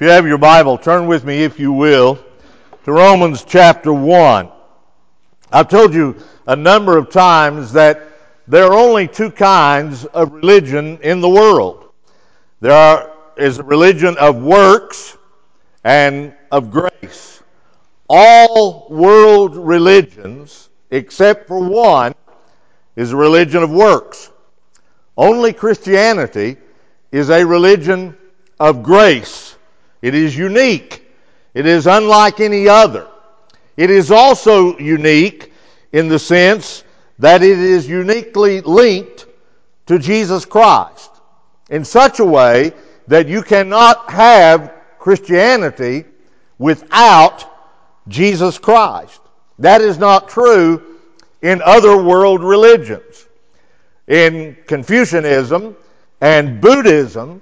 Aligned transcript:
If 0.00 0.04
you 0.04 0.12
have 0.12 0.26
your 0.26 0.38
Bible, 0.38 0.78
turn 0.78 1.08
with 1.08 1.26
me, 1.26 1.42
if 1.42 1.60
you 1.60 1.72
will, 1.72 2.18
to 2.84 2.90
Romans 2.90 3.44
chapter 3.46 3.92
1. 3.92 4.48
I've 5.52 5.68
told 5.68 5.92
you 5.92 6.16
a 6.46 6.56
number 6.56 6.96
of 6.96 7.10
times 7.10 7.74
that 7.74 8.00
there 8.48 8.64
are 8.64 8.72
only 8.72 9.08
two 9.08 9.30
kinds 9.30 10.06
of 10.06 10.32
religion 10.32 11.00
in 11.02 11.20
the 11.20 11.28
world. 11.28 11.92
There 12.60 12.72
are, 12.72 13.12
is 13.36 13.58
a 13.58 13.62
religion 13.62 14.16
of 14.16 14.42
works 14.42 15.18
and 15.84 16.32
of 16.50 16.70
grace. 16.70 17.42
All 18.08 18.88
world 18.88 19.54
religions, 19.54 20.70
except 20.90 21.46
for 21.46 21.60
one, 21.60 22.14
is 22.96 23.12
a 23.12 23.16
religion 23.16 23.62
of 23.62 23.70
works. 23.70 24.30
Only 25.14 25.52
Christianity 25.52 26.56
is 27.12 27.28
a 27.28 27.44
religion 27.44 28.16
of 28.58 28.82
grace. 28.82 29.56
It 30.02 30.14
is 30.14 30.36
unique. 30.36 31.06
It 31.54 31.66
is 31.66 31.86
unlike 31.86 32.40
any 32.40 32.68
other. 32.68 33.06
It 33.76 33.90
is 33.90 34.10
also 34.10 34.78
unique 34.78 35.52
in 35.92 36.08
the 36.08 36.18
sense 36.18 36.84
that 37.18 37.42
it 37.42 37.58
is 37.58 37.88
uniquely 37.88 38.60
linked 38.60 39.26
to 39.86 39.98
Jesus 39.98 40.44
Christ 40.44 41.10
in 41.70 41.84
such 41.84 42.20
a 42.20 42.24
way 42.24 42.72
that 43.08 43.28
you 43.28 43.42
cannot 43.42 44.10
have 44.10 44.72
Christianity 44.98 46.04
without 46.58 47.44
Jesus 48.08 48.58
Christ. 48.58 49.20
That 49.58 49.80
is 49.80 49.98
not 49.98 50.28
true 50.28 50.98
in 51.42 51.62
other 51.62 52.02
world 52.02 52.42
religions. 52.42 53.26
In 54.08 54.56
Confucianism 54.66 55.76
and 56.20 56.60
Buddhism, 56.60 57.40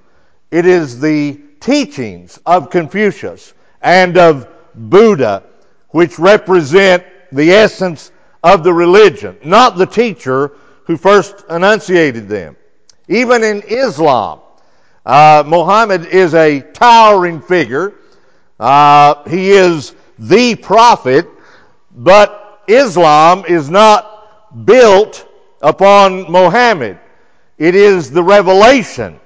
it 0.50 0.66
is 0.66 1.00
the 1.00 1.40
teachings 1.60 2.38
of 2.46 2.70
Confucius 2.70 3.52
and 3.80 4.16
of 4.16 4.48
Buddha 4.74 5.44
which 5.90 6.18
represent 6.18 7.04
the 7.32 7.50
essence 7.50 8.10
of 8.42 8.62
the 8.62 8.72
religion, 8.72 9.36
not 9.44 9.76
the 9.76 9.86
teacher 9.86 10.52
who 10.84 10.96
first 10.96 11.44
enunciated 11.50 12.28
them. 12.28 12.56
Even 13.08 13.42
in 13.42 13.62
Islam, 13.62 14.40
uh, 15.04 15.42
Muhammad 15.46 16.06
is 16.06 16.34
a 16.34 16.60
towering 16.60 17.40
figure. 17.40 17.94
Uh, 18.60 19.28
he 19.28 19.50
is 19.50 19.94
the 20.18 20.54
prophet, 20.54 21.26
but 21.94 22.62
Islam 22.66 23.44
is 23.48 23.70
not 23.70 24.66
built 24.66 25.26
upon 25.62 26.30
Muhammad. 26.30 26.98
It 27.56 27.74
is 27.74 28.10
the 28.10 28.22
revelation 28.22 29.18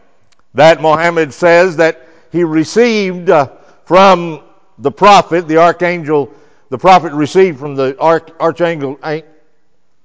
that 0.55 0.81
Muhammad 0.81 1.33
says 1.33 1.77
that 1.77 2.07
he 2.33 2.43
received 2.43 3.29
uh, 3.29 3.49
from 3.85 4.43
the 4.79 4.91
prophet, 4.91 5.47
the 5.47 5.59
archangel, 5.59 6.33
the 6.71 6.79
prophet 6.79 7.13
received 7.13 7.61
from 7.61 7.75
the 7.75 7.95
arch, 8.01 8.31
archangel, 8.41 8.99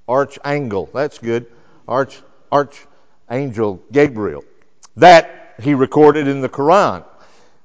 archangel, 0.10 0.90
that's 0.94 1.18
good, 1.18 1.46
arch, 1.88 2.22
archangel 2.52 3.82
Gabriel, 3.94 4.44
that 4.98 5.56
he 5.62 5.74
recorded 5.74 6.28
in 6.28 6.42
the 6.42 6.50
Quran. 6.50 7.06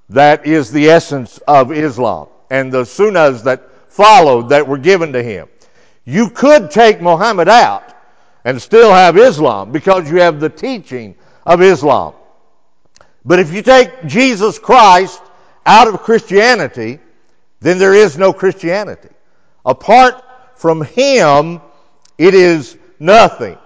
That 0.09 0.47
is 0.47 0.71
the 0.71 0.89
essence 0.89 1.39
of 1.49 1.73
Islam 1.73 2.29
and 2.51 2.71
the 2.71 2.83
sunnahs 2.83 3.43
that 3.43 3.69
followed 3.91 4.49
that 4.51 4.67
were 4.67 4.79
given 4.79 5.13
to 5.13 5.23
him. 5.23 5.49
You 6.05 6.31
could 6.31 6.71
take 6.71 7.01
Muhammad 7.03 7.49
out 7.49 7.95
and 8.45 8.61
still 8.61 8.93
have 8.93 9.19
Islam 9.19 9.73
because 9.73 10.09
you 10.09 10.21
have 10.21 10.39
the 10.39 10.49
teaching 10.49 11.17
of 11.47 11.63
Islam. 11.63 12.15
But 13.25 13.39
if 13.39 13.53
you 13.53 13.63
take 13.63 14.07
Jesus 14.07 14.59
Christ 14.59 15.21
out 15.65 15.89
of 15.89 16.03
Christianity, 16.03 16.99
then 17.61 17.79
there 17.79 17.95
is 17.95 18.19
no 18.19 18.33
Christianity. 18.33 19.09
Apart 19.65 20.23
from 20.57 20.83
Him, 20.83 21.61
it 22.19 22.35
is 22.35 22.77
nothing. 22.99 23.57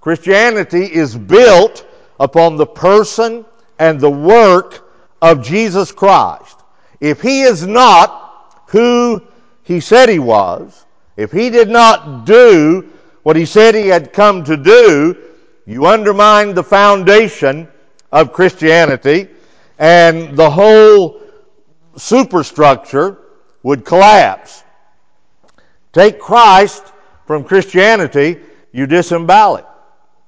Christianity 0.00 0.84
is 0.84 1.16
built 1.16 1.86
upon 2.18 2.56
the 2.56 2.66
person 2.66 3.44
and 3.78 4.00
the 4.00 4.10
work 4.10 4.88
of 5.22 5.44
Jesus 5.44 5.92
Christ. 5.92 6.58
If 7.00 7.20
He 7.20 7.42
is 7.42 7.66
not 7.66 8.64
who 8.68 9.22
He 9.62 9.80
said 9.80 10.08
He 10.08 10.18
was, 10.18 10.84
if 11.16 11.30
He 11.30 11.50
did 11.50 11.68
not 11.68 12.26
do 12.26 12.92
what 13.26 13.34
he 13.34 13.44
said 13.44 13.74
he 13.74 13.88
had 13.88 14.12
come 14.12 14.44
to 14.44 14.56
do, 14.56 15.16
you 15.66 15.84
undermine 15.86 16.54
the 16.54 16.62
foundation 16.62 17.66
of 18.12 18.32
Christianity, 18.32 19.28
and 19.78 20.36
the 20.36 20.50
whole 20.50 21.20
superstructure 21.96 23.18
would 23.62 23.84
collapse. 23.84 24.62
Take 25.92 26.20
Christ 26.20 26.92
from 27.26 27.44
Christianity, 27.44 28.38
you 28.72 28.86
disembowel 28.86 29.56
it. 29.56 29.66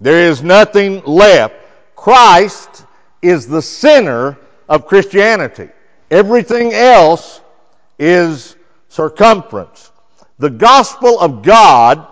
There 0.01 0.29
is 0.29 0.43
nothing 0.43 1.03
left. 1.05 1.55
Christ 1.95 2.85
is 3.23 3.47
the 3.47 3.63
center 3.63 4.39
of 4.69 4.87
Christianity. 4.87 5.69
Everything 6.11 6.73
else 6.73 7.41
is 7.99 8.57
circumference. 8.89 9.91
The 10.39 10.51
gospel 10.51 11.19
of 11.21 11.43
God 11.43 12.07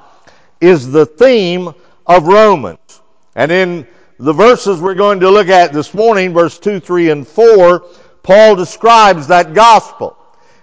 is 0.60 0.91
the 0.91 1.06
theme 1.06 1.72
of 2.06 2.26
Romans. 2.26 3.00
And 3.34 3.53
in 3.53 3.87
the 4.19 4.32
verses 4.32 4.81
we're 4.81 4.94
going 4.94 5.21
to 5.21 5.31
look 5.31 5.49
at 5.49 5.72
this 5.72 5.93
morning, 5.93 6.32
verse 6.32 6.59
2, 6.59 6.81
3, 6.81 7.10
and 7.10 7.28
4, 7.28 7.84
Paul 8.22 8.56
describes 8.56 9.28
that 9.28 9.53
gospel. 9.53 10.16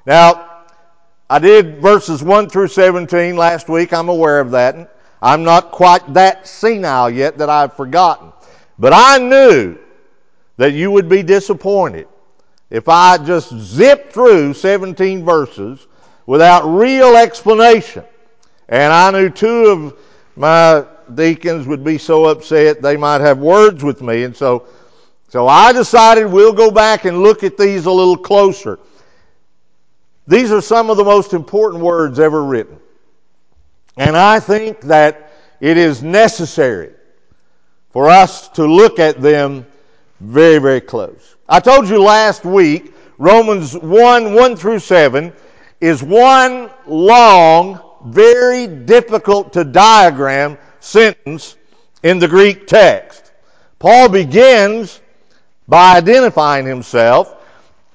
Now, 0.06 0.64
I 1.30 1.40
did 1.40 1.82
verses 1.82 2.24
1 2.24 2.50
through 2.50 2.68
17 2.68 3.36
last 3.36 3.70
week. 3.70 3.94
I'm 3.94 4.10
aware 4.10 4.40
of 4.40 4.52
that. 4.52 4.96
I'm 5.22 5.44
not 5.44 5.72
quite 5.72 6.14
that 6.16 6.48
senile 6.48 7.10
yet 7.10 7.38
that 7.38 7.50
I've 7.50 7.76
forgotten. 7.76 8.34
But 8.78 8.94
I 8.94 9.20
knew 9.20 9.78
that 10.58 10.74
you 10.74 10.92
would 10.92 11.08
be 11.08 11.24
disappointed 11.24 12.08
if 12.70 12.90
I 12.90 13.18
just 13.18 13.56
zipped 13.56 14.14
through 14.14 14.56
17 14.56 15.24
verses 15.24 15.88
without 16.26 16.66
real 16.66 17.16
explanation. 17.16 18.04
And 18.68 18.92
I 18.92 19.12
knew 19.12 19.30
two 19.30 19.66
of 19.68 20.00
my 20.36 20.86
deacons 21.16 21.68
would 21.68 21.84
be 21.84 21.98
so 21.98 22.26
upset 22.26 22.82
they 22.82 22.98
might 22.98 23.22
have 23.22 23.38
words 23.40 23.84
with 23.84 24.02
me. 24.02 24.24
And 24.24 24.36
so, 24.36 24.68
so 25.30 25.48
I 25.48 25.72
decided 25.74 26.26
we'll 26.26 26.54
go 26.54 26.72
back 26.72 27.06
and 27.06 27.22
look 27.24 27.44
at 27.44 27.58
these 27.58 27.86
a 27.86 27.92
little 27.92 28.18
closer. 28.18 28.80
These 30.28 30.52
are 30.52 30.62
some 30.62 30.90
of 30.90 30.98
the 30.98 31.04
most 31.04 31.34
important 31.34 31.84
words 31.84 32.20
ever 32.20 32.44
written. 32.44 32.80
And 33.98 34.16
I 34.18 34.40
think 34.40 34.82
that 34.82 35.34
it 35.60 35.78
is 35.78 36.02
necessary 36.02 36.94
for 37.92 38.10
us 38.10 38.50
to 38.50 38.66
look 38.66 39.00
at 39.00 39.22
them 39.22 39.66
very, 40.20 40.58
very 40.60 40.82
close. 40.82 41.36
I 41.48 41.60
told 41.60 41.88
you 41.90 42.02
last 42.02 42.46
week, 42.46 42.94
Romans 43.18 43.78
1 43.78 44.34
1 44.34 44.56
through 44.56 44.80
7 44.80 45.32
is 45.80 46.02
one 46.02 46.72
long 46.88 47.80
very 48.06 48.68
difficult 48.68 49.54
to 49.54 49.64
diagram 49.64 50.58
sentence 50.84 51.56
in 52.04 52.20
the 52.20 52.28
Greek 52.28 52.68
text. 52.68 53.32
Paul 53.80 54.10
begins 54.10 55.02
by 55.68 55.98
identifying 55.98 56.66
himself 56.66 57.36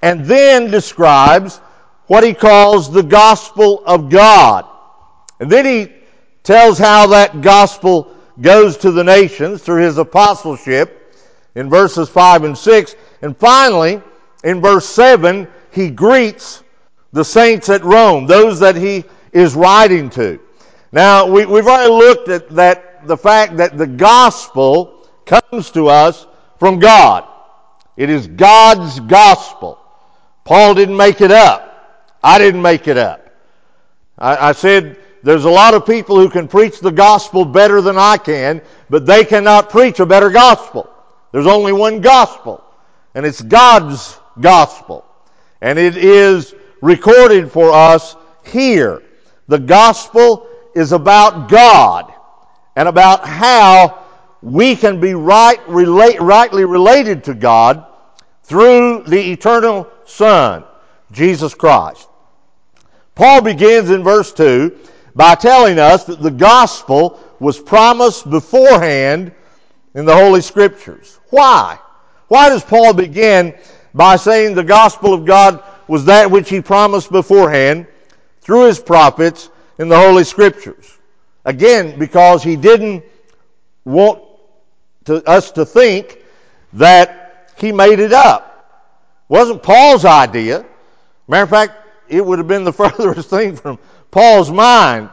and 0.03 0.25
then 0.25 0.71
describes 0.71 1.59
what 2.07 2.25
he 2.25 2.33
calls 2.33 2.91
the 2.91 3.03
gospel 3.03 3.83
of 3.85 4.09
God. 4.09 4.67
And 5.41 5.51
then 5.51 5.65
he 5.65 5.93
tells 6.43 6.79
how 6.79 7.09
that 7.09 7.43
gospel 7.43 8.15
goes 8.41 8.79
to 8.79 8.91
the 8.91 9.05
nations 9.05 9.63
through 9.63 9.83
his 9.83 9.99
apostleship 9.99 11.15
in 11.55 11.69
verses 11.69 12.09
5 12.09 12.45
and 12.45 12.57
6. 12.57 12.97
And 13.21 13.37
finally, 13.37 14.01
in 14.45 14.61
verse 14.61 14.87
7, 14.87 15.47
he 15.73 15.91
greets 15.91 16.63
the 17.13 17.25
saints 17.25 17.69
at 17.69 17.85
Rome, 17.85 18.27
those 18.27 18.61
that 18.61 18.77
he 18.77 19.05
is 19.33 19.55
writing 19.55 20.09
to. 20.11 20.41
Now, 20.91 21.27
we, 21.27 21.43
have 21.43 21.51
already 21.53 21.91
looked 21.91 22.29
at 22.29 22.49
that, 22.51 23.07
the 23.07 23.17
fact 23.17 23.59
that 23.59 23.77
the 23.77 23.87
gospel 23.87 25.09
comes 25.27 25.71
to 25.73 25.89
us 25.89 26.27
from 26.59 26.79
God. 26.79 27.29
It 27.97 28.11
is 28.11 28.27
God's 28.27 29.01
gospel. 29.01 29.79
Paul 30.45 30.75
didn't 30.75 30.97
make 30.97 31.21
it 31.21 31.31
up. 31.31 31.65
I 32.23 32.39
didn't 32.39 32.63
make 32.63 32.89
it 32.89 32.97
up. 32.97 33.29
I, 34.17 34.49
I 34.49 34.53
said 34.53 34.97
there's 35.23 35.45
a 35.45 35.51
lot 35.51 35.75
of 35.75 35.85
people 35.85 36.19
who 36.19 36.31
can 36.31 36.49
preach 36.49 36.81
the 36.81 36.91
gospel 36.91 37.45
better 37.45 37.81
than 37.81 37.99
I 37.99 38.17
can, 38.17 38.63
but 38.89 39.05
they 39.05 39.25
cannot 39.25 39.69
preach 39.69 40.01
a 40.01 40.07
better 40.07 40.31
gospel. 40.31 40.89
There's 41.33 41.47
only 41.47 41.73
one 41.73 42.01
gospel, 42.01 42.65
and 43.15 43.27
it's 43.27 43.43
God's 43.43 44.19
gospel. 44.41 45.05
And 45.61 45.79
it 45.79 45.97
is 45.97 46.55
recorded 46.81 47.53
for 47.53 47.73
us 47.73 48.17
here. 48.47 49.03
The 49.49 49.59
gospel 49.59 50.49
is 50.79 50.93
about 50.93 51.49
God 51.49 52.13
and 52.77 52.89
about 52.89 53.27
how 53.27 54.05
we 54.41 54.77
can 54.77 55.01
be 55.01 55.15
right, 55.15 55.59
relate, 55.69 56.21
rightly 56.21 56.65
related 56.65 57.25
to 57.25 57.35
God 57.35 57.85
through 58.45 59.03
the 59.03 59.33
eternal 59.33 59.91
Son, 60.05 60.65
Jesus 61.11 61.55
Christ. 61.55 62.09
Paul 63.17 63.43
begins 63.43 63.91
in 63.91 64.05
verse 64.05 64.33
2 64.33 64.79
by 65.17 65.35
telling 65.35 65.81
us 65.81 66.05
that 66.05 66.23
the 66.23 66.31
gospel 66.31 67.19
was 67.41 67.59
promised 67.59 68.31
beforehand 68.31 69.33
in 69.95 70.05
the 70.05 70.15
Holy 70.15 70.41
Scriptures. 70.41 71.19
Why? 71.31 71.79
Why 72.29 72.49
does 72.49 72.63
Paul 72.63 72.95
begin 72.95 73.59
by 73.93 74.15
saying 74.15 74.55
the 74.55 74.63
gospel 74.63 75.13
of 75.13 75.25
God 75.25 75.63
was 75.89 76.05
that 76.05 76.31
which 76.31 76.49
he 76.49 76.61
promised 76.61 77.11
beforehand 77.11 77.89
through 78.41 78.67
his 78.67 78.79
prophets 78.79 79.51
in 79.79 79.89
the 79.89 79.99
Holy 79.99 80.25
Scriptures? 80.25 80.97
Again, 81.45 81.99
because 81.99 82.43
he 82.43 82.57
didn't 82.57 83.05
want 83.85 84.23
to, 85.07 85.27
us 85.29 85.53
to 85.53 85.65
think 85.65 86.19
that 86.75 87.53
he 87.59 87.73
made 87.73 87.99
it 87.99 88.13
up. 88.13 88.45
It 89.29 89.33
wasn't 89.33 89.63
Paul's 89.63 90.05
idea. 90.05 90.65
Matter 91.27 91.45
of 91.45 91.51
fact, 91.51 91.73
it 92.09 92.25
would 92.25 92.39
have 92.39 92.49
been 92.49 92.65
the 92.65 92.73
furthest 92.75 93.31
thing 93.31 93.57
from 93.57 93.79
Paul's 94.11 94.51
mind. 94.51 95.11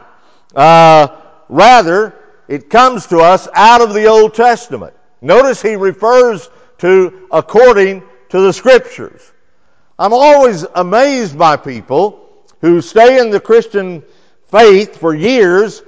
Uh, 0.54 1.08
rather, 1.48 2.14
it 2.48 2.70
comes 2.70 3.06
to 3.08 3.18
us 3.18 3.48
out 3.54 3.80
of 3.80 3.94
the 3.94 4.06
Old 4.06 4.34
Testament. 4.34 4.94
Notice 5.20 5.60
he 5.62 5.76
refers 5.76 6.48
to 6.78 7.26
according 7.30 8.02
to 8.28 8.40
the 8.40 8.52
Scriptures. 8.52 9.32
I'm 9.98 10.12
always 10.12 10.64
amazed 10.74 11.38
by 11.38 11.56
people 11.56 12.44
who 12.60 12.80
stay 12.80 13.18
in 13.18 13.30
the 13.30 13.40
Christian 13.40 14.02
faith 14.50 14.96
for 14.96 15.14
years 15.14 15.82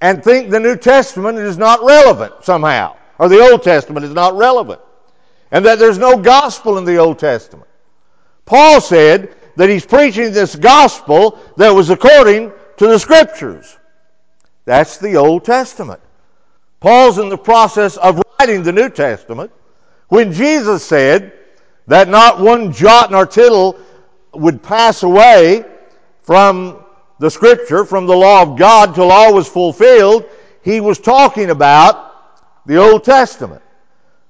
and 0.00 0.22
think 0.22 0.50
the 0.50 0.60
New 0.60 0.76
Testament 0.76 1.38
is 1.38 1.56
not 1.56 1.82
relevant 1.82 2.44
somehow, 2.44 2.96
or 3.18 3.28
the 3.28 3.40
Old 3.40 3.62
Testament 3.62 4.04
is 4.04 4.12
not 4.12 4.36
relevant, 4.36 4.80
and 5.50 5.64
that 5.64 5.78
there's 5.78 5.98
no 5.98 6.16
gospel 6.16 6.78
in 6.78 6.84
the 6.84 6.96
Old 6.96 7.18
Testament. 7.18 7.68
Paul 8.44 8.80
said 8.80 9.34
that 9.56 9.70
he's 9.70 9.86
preaching 9.86 10.32
this 10.32 10.56
gospel 10.56 11.38
that 11.56 11.70
was 11.70 11.90
according 11.90 12.52
to 12.76 12.86
the 12.86 12.98
Scriptures. 12.98 13.78
That's 14.64 14.98
the 14.98 15.16
Old 15.16 15.44
Testament. 15.44 16.00
Paul's 16.80 17.18
in 17.18 17.28
the 17.28 17.38
process 17.38 17.96
of 17.96 18.22
writing 18.38 18.62
the 18.62 18.72
New 18.72 18.90
Testament 18.90 19.50
when 20.08 20.32
Jesus 20.32 20.84
said 20.84 21.32
that 21.86 22.08
not 22.08 22.40
one 22.40 22.72
jot 22.72 23.10
nor 23.10 23.26
tittle 23.26 23.78
would 24.34 24.62
pass 24.62 25.02
away 25.02 25.64
from 26.22 26.83
the 27.24 27.30
Scripture, 27.30 27.86
from 27.86 28.04
the 28.04 28.14
law 28.14 28.42
of 28.42 28.58
God 28.58 28.94
till 28.94 29.10
all 29.10 29.32
was 29.32 29.48
fulfilled, 29.48 30.26
he 30.60 30.82
was 30.82 30.98
talking 30.98 31.48
about 31.48 32.66
the 32.66 32.76
Old 32.76 33.02
Testament. 33.02 33.62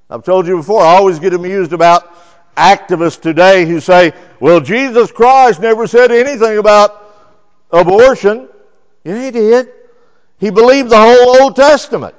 I've 0.08 0.22
told 0.22 0.46
you 0.46 0.58
before, 0.58 0.80
I 0.80 0.94
always 0.94 1.18
get 1.18 1.34
amused 1.34 1.72
about 1.72 2.08
activists 2.56 3.20
today 3.20 3.64
who 3.64 3.80
say, 3.80 4.12
well, 4.38 4.60
Jesus 4.60 5.10
Christ 5.10 5.58
never 5.58 5.88
said 5.88 6.12
anything 6.12 6.56
about 6.58 7.04
abortion. 7.72 8.48
Yeah, 9.02 9.24
he 9.24 9.32
did. 9.32 9.70
He 10.38 10.50
believed 10.50 10.88
the 10.88 10.96
whole 10.96 11.42
Old 11.42 11.56
Testament. 11.56 12.14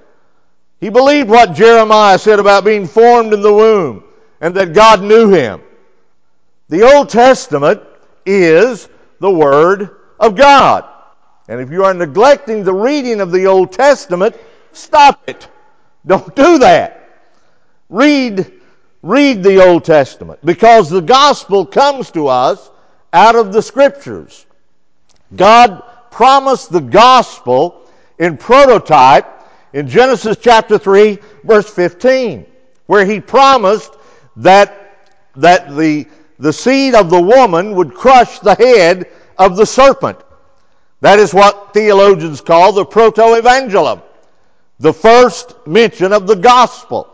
He 0.82 0.90
believed 0.90 1.30
what 1.30 1.56
Jeremiah 1.56 2.20
said 2.20 2.40
about 2.40 2.66
being 2.66 2.86
formed 2.86 3.32
in 3.32 3.42
the 3.42 3.54
womb 3.54 4.04
and 4.42 4.54
that 4.56 4.74
God 4.74 5.02
knew 5.02 5.30
him. 5.30 5.62
The 6.68 6.84
Old 6.84 7.08
Testament 7.08 7.82
is 8.26 8.90
the 9.22 9.32
Word 9.32 10.02
of 10.20 10.36
God. 10.36 10.86
And 11.48 11.62
if 11.62 11.72
you 11.72 11.84
are 11.84 11.94
neglecting 11.94 12.64
the 12.64 12.74
reading 12.74 13.22
of 13.22 13.32
the 13.32 13.46
Old 13.46 13.72
Testament, 13.72 14.36
stop 14.72 15.28
it. 15.28 15.48
Don't 16.06 16.36
do 16.36 16.60
that. 16.60 17.10
Read, 17.90 18.52
read 19.02 19.44
the 19.44 19.64
Old 19.64 19.86
Testament 19.86 20.40
because 20.44 20.90
the 20.90 21.02
gospel 21.02 21.66
comes 21.66 22.12
to 22.12 22.28
us 22.28 22.72
out 23.14 23.36
of 23.36 23.54
the 23.54 23.62
scriptures. 23.62 24.46
God 25.36 25.84
promised 26.12 26.72
the 26.72 26.82
gospel 26.82 27.88
in 28.20 28.38
prototype 28.38 29.28
in 29.74 29.88
Genesis 29.88 30.38
chapter 30.40 30.78
3 30.78 31.20
verse 31.44 31.70
15 31.70 32.46
where 32.86 33.06
he 33.06 33.20
promised 33.20 33.94
that, 34.38 35.10
that 35.36 35.76
the, 35.76 36.08
the 36.40 36.54
seed 36.54 36.96
of 36.96 37.10
the 37.10 37.22
woman 37.22 37.76
would 37.76 37.94
crush 37.94 38.40
the 38.40 38.56
head 38.56 39.08
of 39.38 39.58
the 39.58 39.66
serpent. 39.66 40.20
That 41.02 41.20
is 41.20 41.34
what 41.34 41.74
theologians 41.74 42.42
call 42.42 42.74
the 42.74 42.86
proto-evangelium. 42.86 44.02
The 44.80 44.94
first 44.94 45.56
mention 45.68 46.14
of 46.14 46.28
the 46.28 46.36
gospel. 46.36 47.08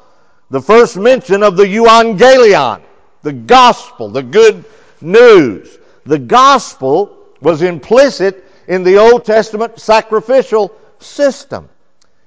The 0.50 0.62
first 0.62 0.98
mention 0.98 1.44
of 1.44 1.58
the 1.58 1.66
euangelion. 1.66 2.82
The 3.22 3.34
gospel, 3.34 4.10
the 4.10 4.24
good 4.24 4.66
news. 5.02 5.78
The 6.06 6.20
gospel 6.20 7.18
was 7.42 7.62
implicit 7.62 8.44
in 8.68 8.84
the 8.84 8.98
Old 8.98 9.26
Testament 9.26 9.80
sacrificial 9.80 10.72
system. 11.00 11.70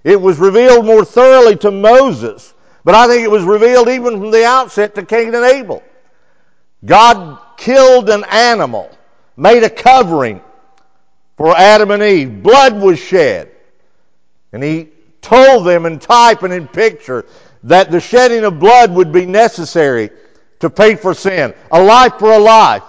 It 0.02 0.20
was 0.20 0.38
revealed 0.38 0.84
more 0.84 1.04
thoroughly 1.04 1.56
to 1.56 1.70
Moses, 1.70 2.52
but 2.84 2.94
I 2.94 3.06
think 3.08 3.24
it 3.24 3.30
was 3.30 3.44
revealed 3.44 3.88
even 3.88 4.20
from 4.20 4.30
the 4.30 4.44
outset 4.44 4.94
to 4.96 5.04
Cain 5.04 5.34
and 5.34 5.44
Abel. 5.44 5.82
God 6.84 7.38
killed 7.56 8.10
an 8.10 8.24
animal, 8.24 8.90
made 9.36 9.62
a 9.62 9.70
covering 9.70 10.40
for 11.36 11.56
Adam 11.56 11.90
and 11.90 12.02
Eve. 12.02 12.42
Blood 12.42 12.80
was 12.80 12.98
shed. 12.98 13.50
And 14.52 14.62
he 14.62 14.90
told 15.20 15.66
them 15.66 15.86
in 15.86 15.98
type 15.98 16.42
and 16.42 16.52
in 16.52 16.68
picture 16.68 17.26
that 17.64 17.90
the 17.90 18.00
shedding 18.00 18.44
of 18.44 18.60
blood 18.60 18.92
would 18.92 19.10
be 19.10 19.26
necessary 19.26 20.10
to 20.60 20.70
pay 20.70 20.94
for 20.94 21.14
sin. 21.14 21.54
A 21.72 21.82
life 21.82 22.14
for 22.18 22.32
a 22.32 22.38
life 22.38 22.84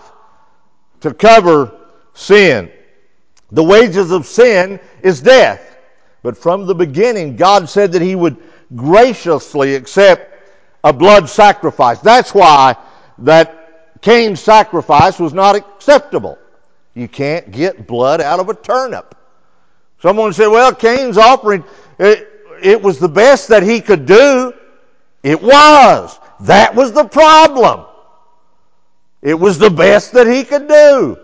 to 1.02 1.14
cover 1.14 1.72
sin. 2.14 2.72
The 3.52 3.64
wages 3.64 4.12
of 4.12 4.25
sin 4.25 4.80
is 5.02 5.22
death. 5.22 5.78
But 6.24 6.38
from 6.38 6.66
the 6.66 6.75
beginning, 6.75 7.36
God 7.36 7.70
said 7.70 7.92
that 7.94 8.02
He 8.02 8.16
would 8.16 8.38
graciously 8.75 9.75
accept 9.75 10.32
a 10.84 10.92
blood 10.92 11.30
sacrifice. 11.30 12.00
That's 12.00 12.34
why 12.34 12.75
that 13.20 13.65
Cain's 14.06 14.40
sacrifice 14.40 15.18
was 15.18 15.34
not 15.34 15.56
acceptable. 15.56 16.38
You 16.94 17.08
can't 17.08 17.50
get 17.50 17.88
blood 17.88 18.22
out 18.22 18.40
of 18.40 18.50
a 18.50 18.54
turnip. 18.54 19.16
Someone 20.00 20.32
said, 20.32 20.46
well, 20.50 20.76
Cain's 20.76 21.18
offering, 21.18 21.64
it, 21.98 22.30
it 22.62 22.80
was 22.84 23.00
the 23.00 23.10
best 23.10 23.48
that 23.48 23.64
he 23.64 23.82
could 23.82 24.06
do. 24.06 24.54
It 25.24 25.42
was. 25.42 26.20
That 26.42 26.76
was 26.76 26.92
the 26.92 27.06
problem. 27.06 27.88
It 29.24 29.40
was 29.40 29.58
the 29.58 29.72
best 29.72 30.12
that 30.12 30.28
he 30.28 30.44
could 30.44 30.68
do. 30.68 31.18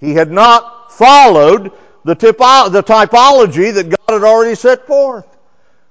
He 0.00 0.14
had 0.14 0.32
not 0.32 0.94
followed 0.94 1.72
the, 2.06 2.14
typo- 2.14 2.70
the 2.70 2.82
typology 2.82 3.74
that 3.74 3.90
God 3.90 4.14
had 4.14 4.24
already 4.24 4.54
set 4.54 4.86
forth. 4.86 5.26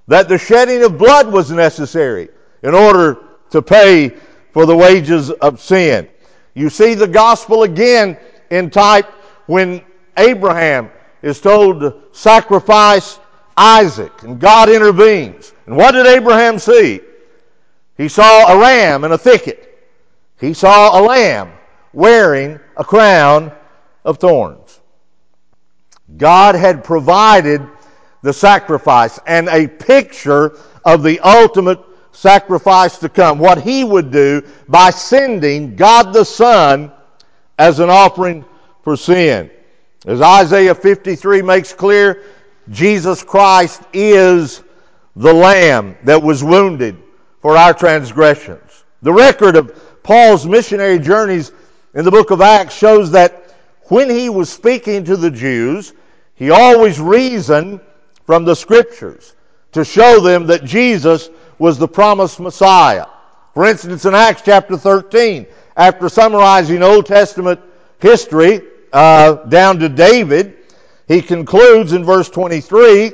That 0.08 0.30
the 0.30 0.40
shedding 0.40 0.82
of 0.82 0.98
blood 0.98 1.32
was 1.32 1.52
necessary 1.52 2.30
in 2.64 2.74
order 2.74 3.20
to 3.52 3.62
pay 3.62 4.16
for 4.56 4.66
the 4.66 4.74
wages 4.74 5.32
of 5.32 5.60
sin. 5.60 6.08
You 6.54 6.70
see 6.70 6.94
the 6.94 7.10
gospel 7.10 7.64
again 7.64 8.18
in 8.50 8.70
type 8.70 9.06
when 9.48 9.84
Abraham 10.16 10.92
is 11.22 11.42
told 11.42 11.82
to 11.82 11.98
sacrifice 12.14 13.20
Isaac 13.58 14.14
and 14.24 14.40
God 14.40 14.70
intervenes. 14.70 15.52
And 15.66 15.76
what 15.76 15.92
did 15.92 16.08
Abraham 16.08 16.58
see? 16.58 17.02
He 17.98 18.08
saw 18.08 18.54
a 18.54 18.58
ram 18.58 19.04
in 19.04 19.12
a 19.12 19.18
thicket. 19.18 19.78
He 20.40 20.54
saw 20.54 21.02
a 21.02 21.04
lamb 21.04 21.52
wearing 21.92 22.58
a 22.78 22.84
crown 22.86 23.52
of 24.06 24.20
thorns. 24.20 24.80
God 26.16 26.56
had 26.56 26.82
provided 26.82 27.62
the 28.22 28.32
sacrifice 28.32 29.20
and 29.28 29.50
a 29.50 29.68
picture 29.68 30.58
of 30.86 31.04
the 31.04 31.20
ultimate 31.20 31.82
sacrifice 32.16 32.98
to 33.00 33.10
come. 33.10 33.40
What 33.40 33.62
he 33.62 33.84
would 33.84 34.12
do 34.12 34.44
by 34.68 34.90
sending 34.90 35.76
God 35.76 36.14
the 36.14 36.24
Son 36.24 36.92
as 37.58 37.80
an 37.80 37.90
offering 37.90 38.46
for 38.84 38.98
sin. 38.98 39.52
As 40.06 40.22
Isaiah 40.22 40.76
53 40.76 41.42
makes 41.42 41.74
clear, 41.74 42.24
Jesus 42.70 43.24
Christ 43.24 43.82
is 43.94 44.64
the 45.16 45.34
Lamb 45.34 45.98
that 46.04 46.22
was 46.22 46.44
wounded 46.44 46.98
for 47.42 47.58
our 47.58 47.74
transgressions. 47.74 48.84
The 49.02 49.14
record 49.14 49.56
of 49.56 50.04
Paul's 50.04 50.46
missionary 50.46 51.00
journeys 51.00 51.52
in 51.94 52.06
the 52.06 52.12
book 52.12 52.32
of 52.32 52.42
Acts 52.42 52.76
shows 52.76 53.12
that 53.12 53.56
when 53.84 54.10
he 54.10 54.30
was 54.30 54.50
speaking 54.50 55.06
to 55.06 55.16
the 55.16 55.32
Jews, 55.32 55.94
he 56.36 56.50
always 56.50 57.00
reasoned 57.00 57.82
from 58.26 58.46
the 58.46 58.56
scriptures 58.56 59.36
to 59.72 59.86
show 59.86 60.20
them 60.20 60.48
that 60.48 60.64
Jesus 60.64 61.30
was 61.58 61.78
the 61.78 61.88
promised 61.88 62.40
Messiah. 62.40 63.08
For 63.54 63.66
instance, 63.66 64.06
in 64.06 64.14
Acts 64.14 64.42
chapter 64.44 64.78
13, 64.78 65.46
after 65.78 66.10
summarizing 66.10 66.84
Old 66.84 67.06
Testament 67.06 67.60
history 68.00 68.62
uh, 68.92 69.36
down 69.46 69.80
to 69.80 69.90
David, 69.90 70.58
he 71.08 71.22
concludes 71.22 71.94
in 71.94 72.04
verse 72.04 72.30
23 72.30 73.14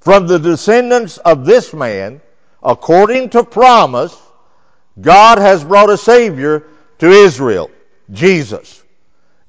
From 0.00 0.26
the 0.26 0.38
descendants 0.38 1.18
of 1.18 1.44
this 1.44 1.72
man, 1.72 2.20
according 2.62 3.30
to 3.30 3.44
promise, 3.44 4.16
God 5.00 5.38
has 5.38 5.64
brought 5.64 5.90
a 5.90 5.96
Savior 5.96 6.64
to 6.98 7.08
Israel, 7.08 7.70
Jesus. 8.10 8.82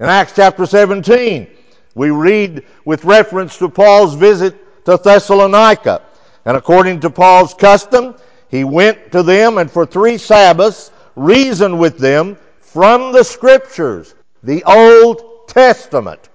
In 0.00 0.06
Acts 0.06 0.32
chapter 0.36 0.66
17, 0.66 1.48
we 1.94 2.10
read 2.10 2.64
with 2.84 3.04
reference 3.04 3.58
to 3.58 3.68
Paul's 3.68 4.14
visit 4.14 4.84
to 4.84 4.96
Thessalonica. 4.96 6.02
And 6.48 6.56
according 6.56 7.00
to 7.00 7.10
Paul's 7.10 7.52
custom, 7.52 8.14
he 8.48 8.64
went 8.64 9.12
to 9.12 9.22
them 9.22 9.58
and 9.58 9.70
for 9.70 9.84
three 9.84 10.16
Sabbaths 10.16 10.90
reasoned 11.14 11.78
with 11.78 11.98
them 11.98 12.38
from 12.60 13.12
the 13.12 13.22
Scriptures, 13.22 14.14
the 14.42 14.64
Old 14.64 15.46
Testament, 15.48 16.30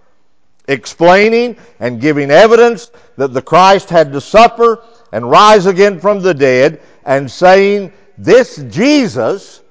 explaining 0.68 1.58
and 1.80 2.00
giving 2.00 2.30
evidence 2.30 2.92
that 3.18 3.34
the 3.34 3.42
Christ 3.42 3.90
had 3.90 4.14
to 4.14 4.22
suffer 4.22 4.84
and 5.12 5.28
rise 5.28 5.66
again 5.66 6.00
from 6.00 6.20
the 6.20 6.36
dead, 6.36 6.80
and 7.06 7.30
saying, 7.30 7.92
This 8.16 8.58
Jesus, 8.70 9.62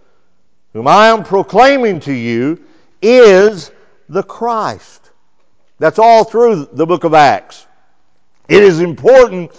whom 0.73 0.89
I 0.89 1.07
am 1.07 1.23
proclaiming 1.23 2.01
to 2.01 2.13
you, 2.13 2.61
is 3.01 3.71
the 4.09 4.25
Christ. 4.25 5.13
That's 5.79 6.01
all 6.01 6.25
through 6.25 6.69
the 6.73 6.87
book 6.87 7.05
of 7.05 7.15
Acts. 7.15 7.65
It 8.49 8.65
is 8.65 8.81
important 8.81 9.53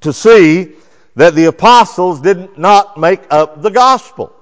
to 0.00 0.12
see 0.12 0.72
that 1.16 1.34
the 1.34 1.46
apostles 1.46 2.20
did 2.20 2.56
not 2.58 2.96
make 2.96 3.20
up 3.30 3.62
the 3.62 3.70
gospel. 3.70 4.32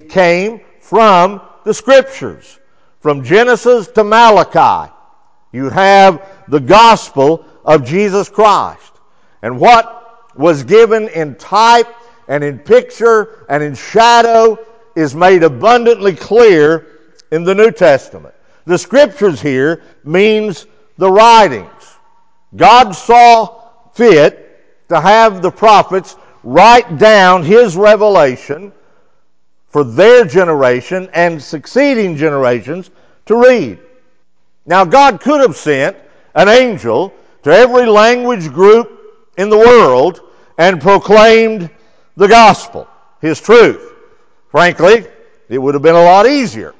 It 0.00 0.08
came 0.08 0.60
from 0.80 1.40
the 1.64 1.74
scriptures. 1.74 2.58
From 3.00 3.24
Genesis 3.24 3.88
to 3.88 4.04
Malachi, 4.04 4.92
you 5.52 5.68
have 5.68 6.26
the 6.48 6.60
gospel 6.60 7.44
of 7.64 7.84
Jesus 7.84 8.28
Christ. 8.28 8.92
And 9.42 9.58
what 9.58 10.36
was 10.36 10.62
given 10.62 11.08
in 11.08 11.34
type 11.34 11.88
and 12.28 12.42
in 12.42 12.58
picture 12.58 13.44
and 13.48 13.62
in 13.62 13.74
shadow 13.74 14.58
is 14.96 15.14
made 15.14 15.42
abundantly 15.42 16.14
clear 16.14 16.86
in 17.30 17.44
the 17.44 17.54
New 17.54 17.70
Testament. 17.70 18.34
The 18.64 18.78
scriptures 18.78 19.40
here 19.40 19.82
means 20.04 20.66
the 20.96 21.10
writings. 21.10 21.96
God 22.56 22.92
saw 22.92 23.62
fit 23.94 24.43
to 24.94 25.00
have 25.00 25.42
the 25.42 25.50
prophets 25.50 26.16
write 26.44 26.98
down 26.98 27.42
his 27.42 27.76
revelation 27.76 28.72
for 29.68 29.82
their 29.82 30.24
generation 30.24 31.08
and 31.12 31.42
succeeding 31.42 32.16
generations 32.16 32.90
to 33.26 33.34
read. 33.34 33.78
Now, 34.66 34.84
God 34.84 35.20
could 35.20 35.40
have 35.40 35.56
sent 35.56 35.96
an 36.34 36.48
angel 36.48 37.12
to 37.42 37.50
every 37.50 37.86
language 37.86 38.52
group 38.52 39.00
in 39.36 39.48
the 39.48 39.58
world 39.58 40.20
and 40.58 40.80
proclaimed 40.80 41.70
the 42.16 42.28
gospel, 42.28 42.86
his 43.20 43.40
truth. 43.40 43.92
Frankly, 44.48 45.06
it 45.48 45.58
would 45.58 45.74
have 45.74 45.82
been 45.82 45.96
a 45.96 46.04
lot 46.04 46.26
easier 46.26 46.72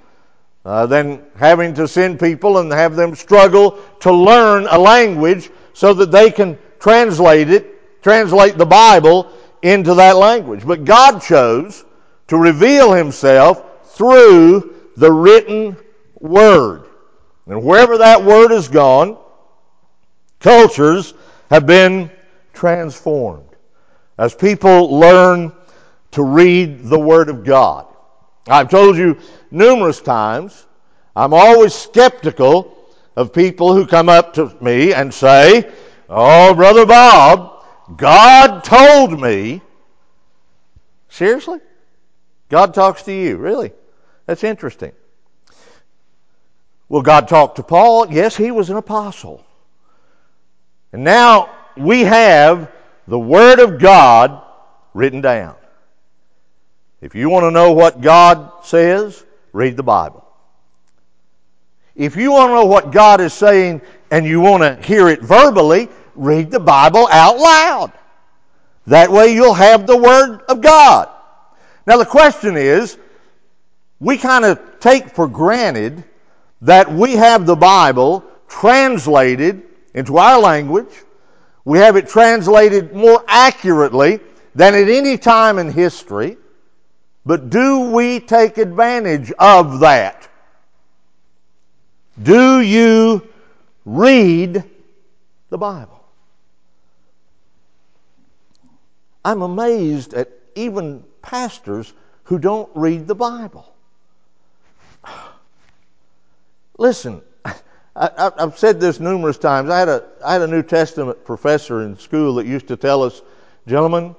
uh, 0.64 0.86
than 0.86 1.20
having 1.36 1.74
to 1.74 1.88
send 1.88 2.20
people 2.20 2.58
and 2.58 2.70
have 2.70 2.94
them 2.94 3.16
struggle 3.16 3.78
to 4.00 4.12
learn 4.12 4.68
a 4.70 4.78
language 4.78 5.50
so 5.72 5.92
that 5.92 6.12
they 6.12 6.30
can 6.30 6.56
translate 6.78 7.50
it, 7.50 7.73
translate 8.04 8.58
the 8.58 8.66
Bible 8.66 9.32
into 9.62 9.94
that 9.94 10.16
language. 10.16 10.64
But 10.64 10.84
God 10.84 11.20
chose 11.20 11.84
to 12.28 12.36
reveal 12.36 12.92
himself 12.92 13.94
through 13.96 14.74
the 14.96 15.10
written 15.10 15.76
word. 16.20 16.84
And 17.46 17.64
wherever 17.64 17.98
that 17.98 18.22
word 18.22 18.50
has 18.50 18.68
gone, 18.68 19.18
cultures 20.38 21.14
have 21.50 21.66
been 21.66 22.10
transformed 22.52 23.48
as 24.18 24.34
people 24.34 24.98
learn 24.98 25.52
to 26.12 26.22
read 26.22 26.84
the 26.84 26.98
Word 26.98 27.28
of 27.28 27.42
God. 27.42 27.86
I've 28.46 28.70
told 28.70 28.96
you 28.96 29.18
numerous 29.50 30.00
times, 30.00 30.66
I'm 31.16 31.34
always 31.34 31.74
skeptical 31.74 32.76
of 33.16 33.32
people 33.32 33.74
who 33.74 33.86
come 33.86 34.08
up 34.08 34.34
to 34.34 34.54
me 34.60 34.92
and 34.92 35.12
say, 35.12 35.70
Oh, 36.08 36.54
Brother 36.54 36.86
Bob, 36.86 37.53
God 37.96 38.64
told 38.64 39.20
me. 39.20 39.62
Seriously? 41.08 41.60
God 42.48 42.74
talks 42.74 43.02
to 43.04 43.12
you. 43.12 43.36
Really? 43.36 43.72
That's 44.26 44.44
interesting. 44.44 44.92
Well, 46.88 47.02
God 47.02 47.28
talked 47.28 47.56
to 47.56 47.62
Paul. 47.62 48.12
Yes, 48.12 48.36
he 48.36 48.50
was 48.50 48.70
an 48.70 48.76
apostle. 48.76 49.44
And 50.92 51.04
now 51.04 51.50
we 51.76 52.02
have 52.02 52.70
the 53.06 53.18
Word 53.18 53.58
of 53.58 53.78
God 53.78 54.42
written 54.92 55.20
down. 55.20 55.56
If 57.00 57.14
you 57.14 57.28
want 57.28 57.44
to 57.44 57.50
know 57.50 57.72
what 57.72 58.00
God 58.00 58.64
says, 58.64 59.24
read 59.52 59.76
the 59.76 59.82
Bible. 59.82 60.24
If 61.94 62.16
you 62.16 62.32
want 62.32 62.50
to 62.50 62.54
know 62.54 62.64
what 62.64 62.92
God 62.92 63.20
is 63.20 63.32
saying 63.32 63.82
and 64.10 64.24
you 64.26 64.40
want 64.40 64.62
to 64.62 64.86
hear 64.86 65.08
it 65.08 65.20
verbally, 65.20 65.88
read 66.14 66.50
the 66.50 66.60
Bible 66.60 67.08
out 67.10 67.38
loud. 67.38 67.92
That 68.86 69.10
way 69.10 69.34
you'll 69.34 69.54
have 69.54 69.86
the 69.86 69.96
Word 69.96 70.42
of 70.48 70.60
God. 70.60 71.08
Now 71.86 71.96
the 71.96 72.06
question 72.06 72.56
is, 72.56 72.98
we 74.00 74.18
kind 74.18 74.44
of 74.44 74.60
take 74.80 75.10
for 75.10 75.26
granted 75.26 76.04
that 76.62 76.92
we 76.92 77.12
have 77.12 77.46
the 77.46 77.56
Bible 77.56 78.24
translated 78.48 79.62
into 79.94 80.18
our 80.18 80.40
language. 80.40 80.92
We 81.64 81.78
have 81.78 81.96
it 81.96 82.08
translated 82.08 82.94
more 82.94 83.24
accurately 83.26 84.20
than 84.54 84.74
at 84.74 84.88
any 84.88 85.16
time 85.16 85.58
in 85.58 85.70
history. 85.70 86.36
But 87.26 87.48
do 87.48 87.90
we 87.90 88.20
take 88.20 88.58
advantage 88.58 89.32
of 89.38 89.80
that? 89.80 90.28
Do 92.22 92.60
you 92.60 93.26
read 93.84 94.62
the 95.48 95.58
Bible? 95.58 96.03
I'm 99.24 99.42
amazed 99.42 100.14
at 100.14 100.30
even 100.54 101.04
pastors 101.22 101.92
who 102.24 102.38
don't 102.38 102.68
read 102.74 103.06
the 103.06 103.14
Bible. 103.14 103.72
Listen, 106.78 107.22
I, 107.96 108.32
have 108.38 108.58
said 108.58 108.80
this 108.80 109.00
numerous 109.00 109.38
times. 109.38 109.70
I 109.70 109.78
had, 109.78 109.88
a, 109.88 110.04
I 110.24 110.32
had 110.34 110.42
a 110.42 110.46
New 110.46 110.62
Testament 110.62 111.24
professor 111.24 111.82
in 111.82 111.98
school 111.98 112.34
that 112.36 112.46
used 112.46 112.68
to 112.68 112.76
tell 112.76 113.02
us, 113.02 113.22
gentlemen, 113.66 114.14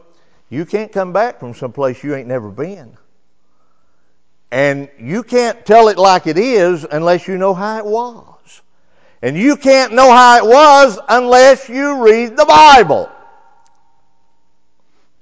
you 0.49 0.65
can't 0.65 0.91
come 0.91 1.13
back 1.13 1.39
from 1.39 1.53
someplace 1.53 2.03
you 2.03 2.15
ain't 2.15 2.27
never 2.27 2.49
been. 2.49 2.97
And 4.51 4.89
you 4.99 5.23
can't 5.23 5.65
tell 5.65 5.89
it 5.89 5.97
like 5.97 6.27
it 6.27 6.37
is 6.37 6.85
unless 6.89 7.27
you 7.27 7.37
know 7.37 7.53
how 7.53 7.77
it 7.79 7.85
was. 7.85 8.61
And 9.21 9.35
you 9.35 9.57
can't 9.57 9.93
know 9.93 10.11
how 10.11 10.37
it 10.37 10.45
was 10.45 10.99
unless 11.09 11.67
you 11.67 12.03
read 12.05 12.37
the 12.37 12.45
Bible. 12.45 13.09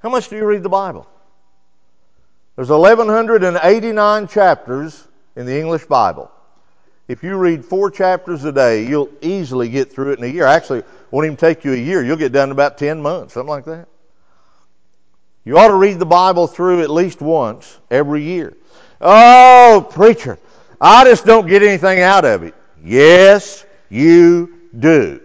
How 0.04 0.10
much 0.10 0.28
do 0.28 0.36
you 0.36 0.46
read 0.46 0.62
the 0.64 0.70
Bible? 0.70 1.08
There's 2.58 2.70
1,189 2.70 4.28
chapters 4.28 5.08
in 5.38 5.46
the 5.46 5.58
English 5.58 5.86
Bible. 5.86 6.30
If 7.08 7.24
you 7.24 7.38
read 7.38 7.64
four 7.64 7.90
chapters 7.90 8.44
a 8.44 8.52
day, 8.52 8.86
you'll 8.86 9.10
easily 9.22 9.70
get 9.70 9.94
through 9.94 10.12
it 10.12 10.20
in 10.20 10.26
a 10.26 10.28
year. 10.28 10.46
Actually, 10.46 10.80
it 10.80 10.86
won't 11.10 11.26
even 11.26 11.38
take 11.38 11.64
you 11.64 11.72
a 11.72 11.78
year. 11.78 12.04
You'll 12.04 12.18
get 12.18 12.34
done 12.34 12.50
in 12.50 12.52
about 12.52 12.78
10 12.78 13.02
months, 13.02 13.34
something 13.34 13.50
like 13.50 13.66
that. 13.66 13.88
You 15.46 15.58
ought 15.58 15.70
to 15.70 15.76
read 15.76 16.00
the 16.00 16.06
Bible 16.06 16.48
through 16.48 16.82
at 16.82 16.90
least 16.90 17.22
once 17.22 17.78
every 17.90 18.24
year. 18.24 18.56
Oh, 19.00 19.88
preacher, 19.90 20.38
I 20.80 21.06
just 21.06 21.26
don't 21.26 21.48
get 21.48 21.64
anything 21.64 22.02
out 22.02 22.26
of 22.26 22.44
it. 22.44 22.54
Yes, 22.84 23.66
you 23.90 24.54
do. 24.78 25.22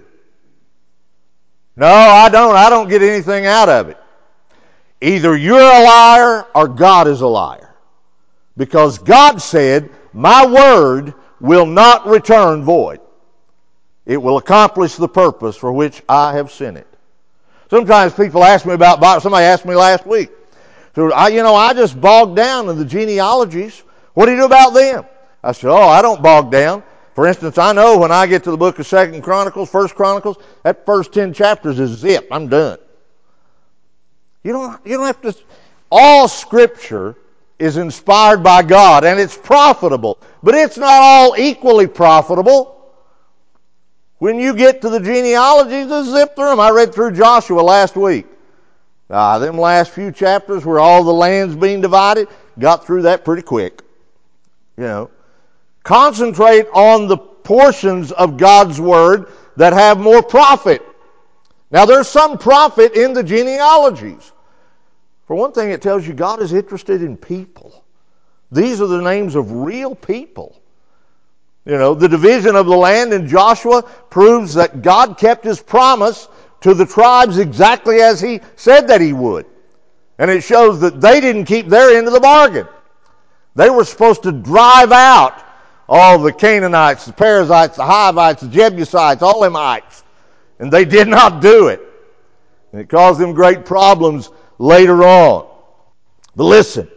No, 1.76 1.87
I 1.87 2.28
don't. 2.28 2.54
I 2.56 2.70
don't 2.70 2.88
get 2.88 3.02
anything 3.02 3.47
out 3.47 3.68
of 3.68 3.88
it. 3.88 3.97
Either 5.00 5.37
you're 5.37 5.61
a 5.61 5.85
liar 5.85 6.47
or 6.55 6.69
God 6.69 7.07
is 7.07 7.21
a 7.21 7.26
liar. 7.26 7.75
Because 8.57 8.99
God 8.99 9.40
said, 9.40 9.90
My 10.12 10.45
word 10.47 11.14
will 11.40 11.67
not 11.67 12.07
return 12.07 12.64
void. 12.64 13.00
It 14.05 14.17
will 14.17 14.38
accomplish 14.38 14.97
the 14.97 15.09
purpose 15.09 15.57
for 15.57 15.73
which 15.73 16.02
I 16.09 16.33
have 16.33 16.50
sent 16.50 16.78
it. 16.78 16.87
Sometimes 17.71 18.14
people 18.14 18.43
ask 18.43 18.64
me 18.67 18.73
about 18.73 19.00
Bible. 19.00 19.21
Somebody 19.21 19.45
asked 19.45 19.67
me 19.67 19.75
last 19.75 20.07
week. 20.07 20.31
So 20.95 21.12
I, 21.12 21.28
you 21.28 21.43
know, 21.43 21.55
I 21.55 21.75
just 21.75 22.00
bogged 22.00 22.35
down 22.35 22.69
in 22.69 22.78
the 22.78 22.85
genealogies. 22.85 23.83
What 24.14 24.26
do 24.26 24.33
you 24.33 24.38
do 24.38 24.47
about 24.47 24.71
them? 24.71 25.05
I 25.45 25.52
said, 25.52 25.71
oh, 25.71 25.88
I 25.88 26.02
don't 26.02 26.23
bog 26.23 26.50
down. 26.50 26.83
For 27.14 27.26
instance, 27.26 27.59
I 27.59 27.73
know 27.73 27.99
when 27.99 28.11
I 28.11 28.26
get 28.26 28.45
to 28.45 28.50
the 28.50 28.57
book 28.57 28.78
of 28.78 28.87
Second 28.87 29.23
Chronicles, 29.23 29.71
First 29.71 29.95
Chronicles, 29.95 30.38
that 30.62 30.87
first 30.87 31.12
ten 31.12 31.33
chapters 31.33 31.78
is 31.78 31.99
zip. 31.99 32.26
I'm 32.31 32.49
done. 32.49 32.78
You 34.49 34.55
don't, 34.55 34.87
you 34.87 34.97
don't 34.97 35.05
have 35.05 35.21
to. 35.21 35.37
All 35.90 36.26
Scripture 36.26 37.17
is 37.59 37.76
inspired 37.76 38.43
by 38.43 38.62
God 38.62 39.05
and 39.05 39.21
it's 39.21 39.37
profitable, 39.37 40.17
but 40.43 40.55
it's 40.55 40.78
not 40.78 41.02
all 41.02 41.35
equally 41.37 41.87
profitable. 41.87 42.75
When 44.17 44.38
you 44.38 44.57
get 44.57 44.81
to 44.81 44.88
the 44.88 45.00
genealogies, 45.00 45.88
just 45.88 46.12
zip 46.12 46.35
through 46.35 46.49
them. 46.49 46.61
I 46.61 46.71
read 46.71 46.95
through 46.95 47.12
Joshua 47.12 47.61
last 47.61 47.95
week. 47.95 48.25
Uh, 49.11 49.38
them 49.38 49.59
last 49.59 49.90
few 49.90 50.11
chapters 50.12 50.64
where 50.64 50.81
all 50.81 51.05
the 51.05 51.12
land's 51.12 51.55
being 51.55 51.83
divided, 51.83 52.26
got 52.59 52.87
through 52.87 53.02
that 53.02 53.26
pretty 53.26 53.43
quick. 53.43 53.83
You 54.78 54.85
know, 54.85 55.11
concentrate 55.83 56.69
on 56.73 57.07
the 57.07 57.19
portions 57.19 58.12
of 58.12 58.38
God's 58.38 58.81
Word 58.81 59.31
that 59.57 59.75
have 59.75 60.00
more 60.00 60.23
profit. 60.23 60.81
Now, 61.71 61.85
there's 61.85 62.09
some 62.09 62.38
profit 62.38 62.95
in 62.95 63.12
the 63.12 63.23
genealogies. 63.23 64.33
For 65.28 65.37
one 65.37 65.52
thing, 65.52 65.70
it 65.70 65.82
tells 65.82 66.06
you 66.06 66.14
God 66.14 66.40
is 66.40 66.54
interested 66.54 67.02
in 67.02 67.18
people. 67.18 67.85
These 68.50 68.80
are 68.80 68.87
the 68.87 69.02
names 69.02 69.35
of 69.35 69.52
real 69.52 69.94
people. 69.94 70.58
You 71.66 71.76
know, 71.76 71.92
the 71.92 72.08
division 72.08 72.56
of 72.56 72.64
the 72.64 72.75
land 72.75 73.12
in 73.12 73.28
Joshua 73.28 73.82
proves 73.82 74.54
that 74.54 74.80
God 74.80 75.18
kept 75.18 75.44
his 75.44 75.61
promise 75.61 76.26
to 76.62 76.73
the 76.73 76.87
tribes 76.87 77.37
exactly 77.37 78.00
as 78.00 78.23
he 78.23 78.40
said 78.56 78.88
that 78.88 79.02
he 79.02 79.12
would. 79.12 79.44
And 80.18 80.30
it 80.30 80.44
shows 80.44 80.80
that 80.80 80.99
they 80.99 81.20
didn't 81.20 81.44
keep 81.44 81.66
their 81.66 81.99
end 81.99 82.06
of 82.06 82.14
the 82.14 82.20
bargain. 82.20 82.66
They 83.54 83.68
were 83.68 83.85
supposed 83.85 84.23
to 84.23 84.32
drive 84.32 84.92
out 84.92 85.44
all 85.90 86.18
the 86.20 86.32
Canaanites, 86.32 87.04
the 87.04 87.12
Perizzites, 87.12 87.76
the 87.76 87.85
Hivites, 87.85 88.40
the 88.40 88.49
Jebusites, 88.49 89.20
all. 89.20 89.44
And 89.44 90.73
they 90.73 90.87
did 90.87 91.06
not 91.06 91.42
do 91.42 91.68
it. 91.68 91.82
And 92.73 92.80
it 92.80 92.88
caused 92.88 93.20
them 93.20 93.35
great 93.35 93.66
problems 93.66 94.30
later 94.59 95.03
on. 95.03 95.47
But 96.37 96.45
listen, 96.45 96.88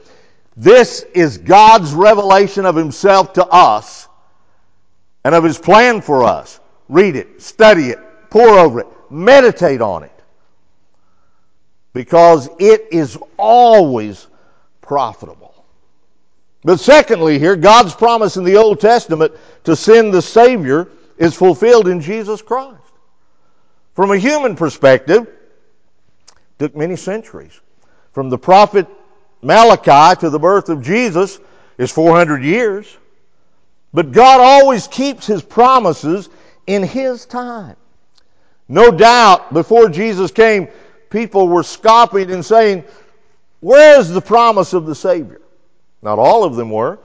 this 0.58 1.02
is 1.14 1.38
God's 1.38 1.94
revelation 1.94 2.66
of 2.66 2.76
Himself 2.76 3.34
to 3.34 3.46
us 3.46 4.08
and 5.24 5.34
of 5.34 5.44
His 5.44 5.58
plan 5.58 6.02
for 6.02 6.24
us. 6.24 6.60
Read 6.90 7.16
it, 7.16 7.42
study 7.42 7.90
it, 7.90 8.00
pore 8.30 8.60
over 8.60 8.82
it, 8.82 8.88
meditate 9.10 9.82
on 9.82 10.04
it. 10.04 10.12
Because 11.94 12.50
it 12.60 12.88
is 12.92 13.18
always 13.38 14.28
profitable. 14.82 15.66
But 16.64 16.80
secondly, 16.80 17.40
here, 17.40 17.56
God's 17.56 17.94
promise 17.94 18.38
in 18.38 18.44
the 18.44 18.58
Old 18.58 18.80
Testament 18.80 19.34
to 19.64 19.76
send 19.76 20.14
the 20.14 20.22
Savior 20.22 20.90
is 21.18 21.36
fulfilled 21.36 21.88
in 21.88 22.02
Jesus 22.02 22.42
Christ. 22.42 22.78
From 23.96 24.12
a 24.12 24.18
human 24.18 24.56
perspective, 24.56 25.28
took 26.62 26.76
many 26.76 26.96
centuries. 26.96 27.60
From 28.12 28.30
the 28.30 28.38
prophet 28.38 28.86
Malachi 29.42 30.20
to 30.20 30.30
the 30.30 30.38
birth 30.38 30.70
of 30.70 30.84
Jesus 30.84 31.40
is 31.80 31.92
400 31.92 32.44
years. 32.44 32.86
But 33.92 34.12
God 34.12 34.40
always 34.40 34.88
keeps 34.88 35.26
his 35.26 35.42
promises 35.42 36.30
in 36.68 36.84
his 36.84 37.26
time. 37.26 37.76
No 38.68 38.92
doubt, 38.92 39.52
before 39.52 39.90
Jesus 39.90 40.30
came, 40.30 40.68
people 41.10 41.48
were 41.48 41.64
scoffing 41.64 42.30
and 42.30 42.46
saying, 42.46 42.84
Where 43.62 44.00
is 44.00 44.12
the 44.12 44.22
promise 44.22 44.74
of 44.74 44.86
the 44.86 44.94
Savior? 44.94 45.42
Not 46.04 46.20
all 46.20 46.44
of 46.44 46.56
them 46.56 46.70
were. 46.70 47.00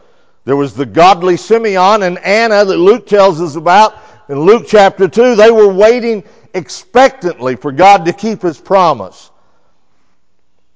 There 0.44 0.54
was 0.54 0.74
the 0.74 0.84
godly 0.84 1.38
Simeon 1.38 2.02
and 2.02 2.18
Anna 2.18 2.62
that 2.62 2.76
Luke 2.76 3.06
tells 3.06 3.40
us 3.40 3.56
about 3.56 3.96
in 4.28 4.38
Luke 4.38 4.66
chapter 4.68 5.08
2. 5.08 5.34
They 5.34 5.50
were 5.50 5.72
waiting 5.72 6.24
expectantly 6.52 7.56
for 7.56 7.72
God 7.72 8.04
to 8.04 8.12
keep 8.12 8.42
his 8.42 8.58
promise. 8.58 9.30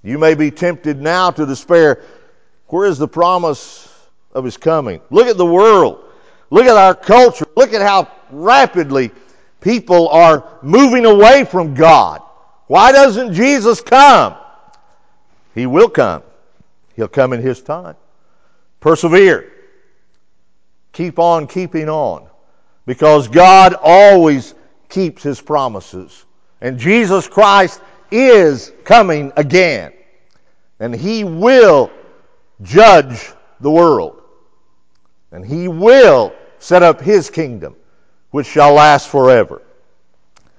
You 0.02 0.18
may 0.18 0.34
be 0.34 0.50
tempted 0.50 1.00
now 1.00 1.30
to 1.30 1.46
despair. 1.46 2.02
Where 2.68 2.86
is 2.86 2.98
the 2.98 3.08
promise 3.08 3.88
of 4.32 4.44
his 4.44 4.56
coming? 4.56 5.00
Look 5.10 5.26
at 5.26 5.36
the 5.36 5.46
world. 5.46 6.04
Look 6.50 6.66
at 6.66 6.76
our 6.76 6.94
culture. 6.94 7.46
Look 7.56 7.72
at 7.72 7.82
how 7.82 8.10
rapidly 8.30 9.10
people 9.60 10.08
are 10.08 10.58
moving 10.62 11.04
away 11.04 11.44
from 11.44 11.74
God. 11.74 12.22
Why 12.66 12.92
doesn't 12.92 13.34
Jesus 13.34 13.80
come? 13.80 14.36
He 15.54 15.66
will 15.66 15.88
come. 15.88 16.22
He'll 16.96 17.08
come 17.08 17.32
in 17.32 17.42
his 17.42 17.60
time. 17.60 17.96
Persevere. 18.80 19.52
Keep 20.92 21.18
on 21.18 21.46
keeping 21.46 21.88
on. 21.88 22.26
Because 22.86 23.28
God 23.28 23.74
always 23.74 24.54
keeps 24.88 25.22
his 25.22 25.40
promises. 25.40 26.24
And 26.60 26.78
Jesus 26.78 27.28
Christ 27.28 27.80
is 28.10 28.72
coming 28.84 29.32
again. 29.36 29.92
And 30.78 30.94
he 30.94 31.24
will 31.24 31.90
judge 32.62 33.32
the 33.60 33.70
world. 33.70 34.20
And 35.32 35.44
he 35.44 35.68
will 35.68 36.32
set 36.58 36.82
up 36.82 37.00
his 37.00 37.30
kingdom, 37.30 37.76
which 38.30 38.46
shall 38.46 38.74
last 38.74 39.08
forever. 39.08 39.62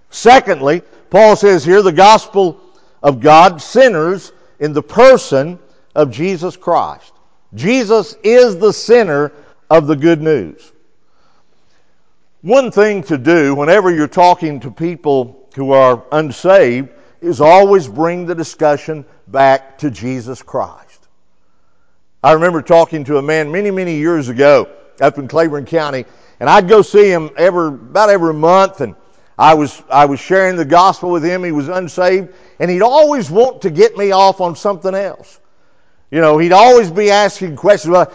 Secondly, 0.10 0.82
Paul 1.10 1.36
says 1.36 1.66
here 1.66 1.82
the 1.82 1.92
gospel 1.92 2.60
of 3.04 3.20
God 3.20 3.62
sinners 3.62 4.32
in 4.60 4.74
the 4.74 4.84
person 4.84 5.60
of 5.96 6.12
Jesus 6.12 6.56
Christ. 6.56 7.14
Jesus 7.54 8.16
is 8.24 8.58
the 8.58 8.72
center 8.72 9.32
of 9.70 9.88
the 9.88 9.96
good 9.96 10.22
news. 10.22 10.72
One 12.42 12.72
thing 12.72 13.04
to 13.04 13.18
do 13.18 13.56
whenever 13.56 13.94
you're 13.94 14.08
talking 14.08 14.60
to 14.62 14.72
people 14.72 15.50
who 15.56 15.72
are 15.72 16.04
unsaved 16.12 16.90
is 17.22 17.40
always 17.40 17.88
bring 17.88 18.26
the 18.26 18.36
discussion 18.36 19.06
back 19.28 19.78
to 19.80 19.92
Jesus 19.92 20.42
Christ. 20.42 21.08
I 22.24 22.34
remember 22.34 22.62
talking 22.62 23.04
to 23.06 23.18
a 23.18 23.22
man 23.22 23.52
many, 23.52 23.72
many 23.72 23.96
years 23.96 24.30
ago 24.30 24.70
up 25.00 25.18
in 25.18 25.28
Claiborne 25.28 25.66
County, 25.66 26.06
and 26.40 26.50
I'd 26.50 26.68
go 26.68 26.82
see 26.82 27.10
him 27.10 27.30
every, 27.38 27.68
about 27.68 28.10
every 28.10 28.34
month, 28.34 28.82
and 28.82 28.96
I 29.38 29.54
was, 29.54 29.82
I 29.90 30.06
was 30.06 30.20
sharing 30.20 30.56
the 30.56 30.66
gospel 30.66 31.12
with 31.12 31.24
him. 31.24 31.44
He 31.44 31.52
was 31.52 31.68
unsaved, 31.68 32.34
and 32.60 32.70
he'd 32.70 32.82
always 32.82 33.32
want 33.32 33.62
to 33.64 33.70
get 33.70 33.98
me 33.98 34.12
off 34.12 34.42
on 34.42 34.56
something 34.56 34.94
else. 34.94 35.40
You 36.12 36.22
know, 36.22 36.38
he'd 36.38 36.52
always 36.52 36.92
be 36.92 37.10
asking 37.10 37.56
questions. 37.56 37.92
Well, 37.92 38.14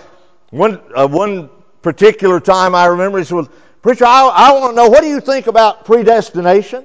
one, 0.51 0.81
uh, 0.95 1.09
one 1.09 1.51
particular 1.83 2.41
time 2.41 2.75
I 2.75 2.87
remember 2.87 3.19
he 3.19 3.25
said, 3.25 3.35
well, 3.37 3.49
Preacher, 3.83 4.05
I, 4.05 4.27
I 4.27 4.53
want 4.53 4.73
to 4.73 4.77
know, 4.77 4.89
what 4.89 5.03
do 5.03 5.09
you 5.09 5.21
think 5.21 5.47
about 5.47 5.85
predestination? 5.85 6.85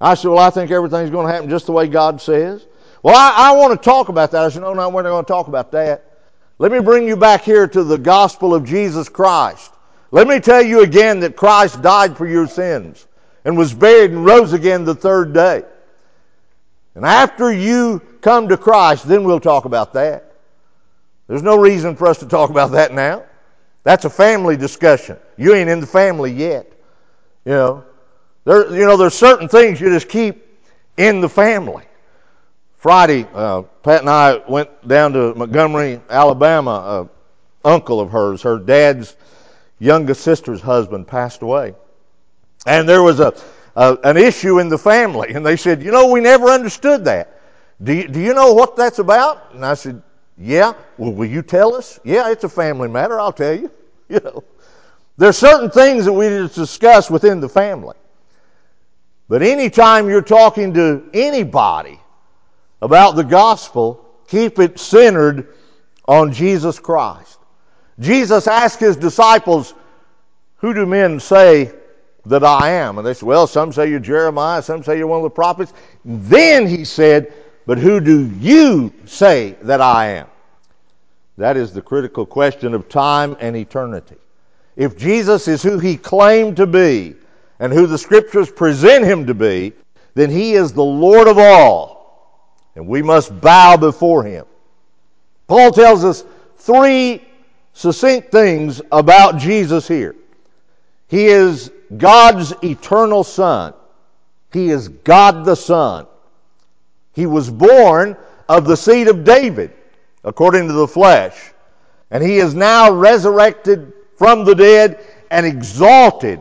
I 0.00 0.14
said, 0.14 0.28
Well, 0.28 0.38
I 0.38 0.50
think 0.50 0.70
everything's 0.70 1.10
going 1.10 1.26
to 1.26 1.32
happen 1.32 1.50
just 1.50 1.66
the 1.66 1.72
way 1.72 1.86
God 1.86 2.20
says. 2.20 2.66
Well, 3.02 3.16
I, 3.16 3.50
I 3.50 3.52
want 3.52 3.80
to 3.80 3.84
talk 3.84 4.08
about 4.08 4.30
that. 4.32 4.42
I 4.42 4.48
said, 4.48 4.62
No, 4.62 4.72
no, 4.72 4.88
we're 4.88 5.02
not 5.02 5.10
going 5.10 5.24
to 5.24 5.28
talk 5.28 5.48
about 5.48 5.72
that. 5.72 6.04
Let 6.58 6.72
me 6.72 6.80
bring 6.80 7.06
you 7.06 7.16
back 7.16 7.42
here 7.42 7.66
to 7.66 7.84
the 7.84 7.98
gospel 7.98 8.54
of 8.54 8.64
Jesus 8.64 9.08
Christ. 9.08 9.72
Let 10.10 10.26
me 10.26 10.40
tell 10.40 10.62
you 10.62 10.82
again 10.82 11.20
that 11.20 11.36
Christ 11.36 11.80
died 11.82 12.16
for 12.16 12.26
your 12.26 12.46
sins 12.46 13.06
and 13.44 13.56
was 13.56 13.72
buried 13.72 14.10
and 14.10 14.24
rose 14.24 14.52
again 14.52 14.84
the 14.84 14.94
third 14.94 15.32
day. 15.32 15.64
And 16.94 17.04
after 17.04 17.52
you 17.52 18.00
come 18.20 18.48
to 18.48 18.56
Christ, 18.56 19.08
then 19.08 19.24
we'll 19.24 19.40
talk 19.40 19.64
about 19.64 19.94
that. 19.94 20.34
There's 21.28 21.42
no 21.42 21.56
reason 21.56 21.94
for 21.96 22.08
us 22.08 22.18
to 22.18 22.26
talk 22.26 22.50
about 22.50 22.72
that 22.72 22.92
now. 22.92 23.22
That's 23.84 24.04
a 24.04 24.10
family 24.10 24.56
discussion. 24.56 25.16
You 25.38 25.54
ain't 25.54 25.70
in 25.70 25.80
the 25.80 25.86
family 25.86 26.32
yet. 26.32 26.70
You 27.44 27.52
know, 27.52 27.84
there, 28.44 28.72
you 28.72 28.86
know, 28.86 28.96
there's 28.96 29.14
certain 29.14 29.48
things 29.48 29.80
you 29.80 29.90
just 29.90 30.08
keep 30.08 30.46
in 30.96 31.20
the 31.20 31.28
family. 31.28 31.84
Friday, 32.78 33.26
uh, 33.34 33.62
Pat 33.82 34.00
and 34.00 34.10
I 34.10 34.38
went 34.48 34.86
down 34.88 35.12
to 35.12 35.34
Montgomery, 35.34 36.00
Alabama. 36.08 37.08
A 37.62 37.68
uncle 37.68 38.00
of 38.00 38.10
hers, 38.10 38.42
her 38.42 38.58
dad's 38.58 39.16
youngest 39.78 40.22
sister's 40.22 40.62
husband, 40.62 41.06
passed 41.06 41.42
away, 41.42 41.74
and 42.66 42.88
there 42.88 43.02
was 43.02 43.20
a, 43.20 43.34
a 43.76 43.98
an 44.04 44.16
issue 44.16 44.58
in 44.60 44.70
the 44.70 44.78
family. 44.78 45.34
And 45.34 45.44
they 45.44 45.56
said, 45.56 45.82
you 45.82 45.92
know, 45.92 46.10
we 46.10 46.20
never 46.20 46.46
understood 46.48 47.04
that. 47.04 47.40
Do 47.82 47.92
you, 47.92 48.08
do 48.08 48.20
you 48.20 48.34
know 48.34 48.52
what 48.54 48.76
that's 48.76 48.98
about? 48.98 49.54
And 49.54 49.64
I 49.64 49.74
said, 49.74 50.02
yeah. 50.38 50.72
Well, 50.98 51.12
will 51.12 51.28
you 51.28 51.42
tell 51.42 51.74
us? 51.74 52.00
Yeah, 52.04 52.30
it's 52.30 52.44
a 52.44 52.48
family 52.48 52.88
matter. 52.88 53.20
I'll 53.20 53.32
tell 53.32 53.54
you. 53.54 53.70
You 54.10 54.20
know, 54.24 54.44
there's 55.18 55.38
certain 55.38 55.70
things 55.70 56.04
that 56.04 56.12
we 56.12 56.28
discuss 56.28 57.10
within 57.10 57.40
the 57.40 57.48
family. 57.48 57.96
But 59.30 59.42
anytime 59.42 60.08
you're 60.08 60.22
talking 60.22 60.74
to 60.74 61.08
anybody 61.14 62.00
about 62.82 63.14
the 63.14 63.22
gospel, 63.22 64.04
keep 64.26 64.58
it 64.58 64.80
centered 64.80 65.54
on 66.06 66.32
Jesus 66.32 66.80
Christ. 66.80 67.38
Jesus 68.00 68.48
asked 68.48 68.80
his 68.80 68.96
disciples, 68.96 69.72
Who 70.56 70.74
do 70.74 70.84
men 70.84 71.20
say 71.20 71.70
that 72.26 72.42
I 72.42 72.70
am? 72.70 72.98
And 72.98 73.06
they 73.06 73.14
said, 73.14 73.22
Well, 73.22 73.46
some 73.46 73.72
say 73.72 73.88
you're 73.88 74.00
Jeremiah, 74.00 74.62
some 74.62 74.82
say 74.82 74.98
you're 74.98 75.06
one 75.06 75.20
of 75.20 75.22
the 75.22 75.30
prophets. 75.30 75.72
Then 76.04 76.66
he 76.66 76.84
said, 76.84 77.32
But 77.66 77.78
who 77.78 78.00
do 78.00 78.28
you 78.40 78.92
say 79.04 79.54
that 79.62 79.80
I 79.80 80.08
am? 80.08 80.26
That 81.38 81.56
is 81.56 81.72
the 81.72 81.82
critical 81.82 82.26
question 82.26 82.74
of 82.74 82.88
time 82.88 83.36
and 83.38 83.56
eternity. 83.56 84.16
If 84.74 84.98
Jesus 84.98 85.46
is 85.46 85.62
who 85.62 85.78
he 85.78 85.96
claimed 85.96 86.56
to 86.56 86.66
be, 86.66 87.14
and 87.60 87.72
who 87.72 87.86
the 87.86 87.98
scriptures 87.98 88.50
present 88.50 89.04
him 89.04 89.26
to 89.26 89.34
be, 89.34 89.72
then 90.14 90.30
he 90.30 90.54
is 90.54 90.72
the 90.72 90.82
Lord 90.82 91.28
of 91.28 91.38
all, 91.38 92.66
and 92.74 92.88
we 92.88 93.02
must 93.02 93.40
bow 93.40 93.76
before 93.76 94.24
him. 94.24 94.46
Paul 95.46 95.70
tells 95.70 96.04
us 96.04 96.24
three 96.56 97.22
succinct 97.72 98.32
things 98.32 98.82
about 98.90 99.38
Jesus 99.38 99.86
here. 99.86 100.16
He 101.06 101.26
is 101.26 101.70
God's 101.96 102.52
eternal 102.64 103.22
Son. 103.22 103.74
He 104.52 104.70
is 104.70 104.88
God 104.88 105.44
the 105.44 105.54
Son. 105.54 106.06
He 107.12 107.26
was 107.26 107.50
born 107.50 108.16
of 108.48 108.64
the 108.64 108.76
seed 108.76 109.06
of 109.06 109.22
David. 109.22 109.72
according 110.24 110.68
to 110.68 110.74
the 110.74 110.88
flesh. 110.88 111.52
And 112.10 112.22
he 112.22 112.38
is 112.38 112.54
now 112.54 112.90
resurrected 112.90 113.92
from 114.16 114.44
the 114.44 114.54
dead 114.54 115.00
and 115.30 115.46
exalted 115.46 116.40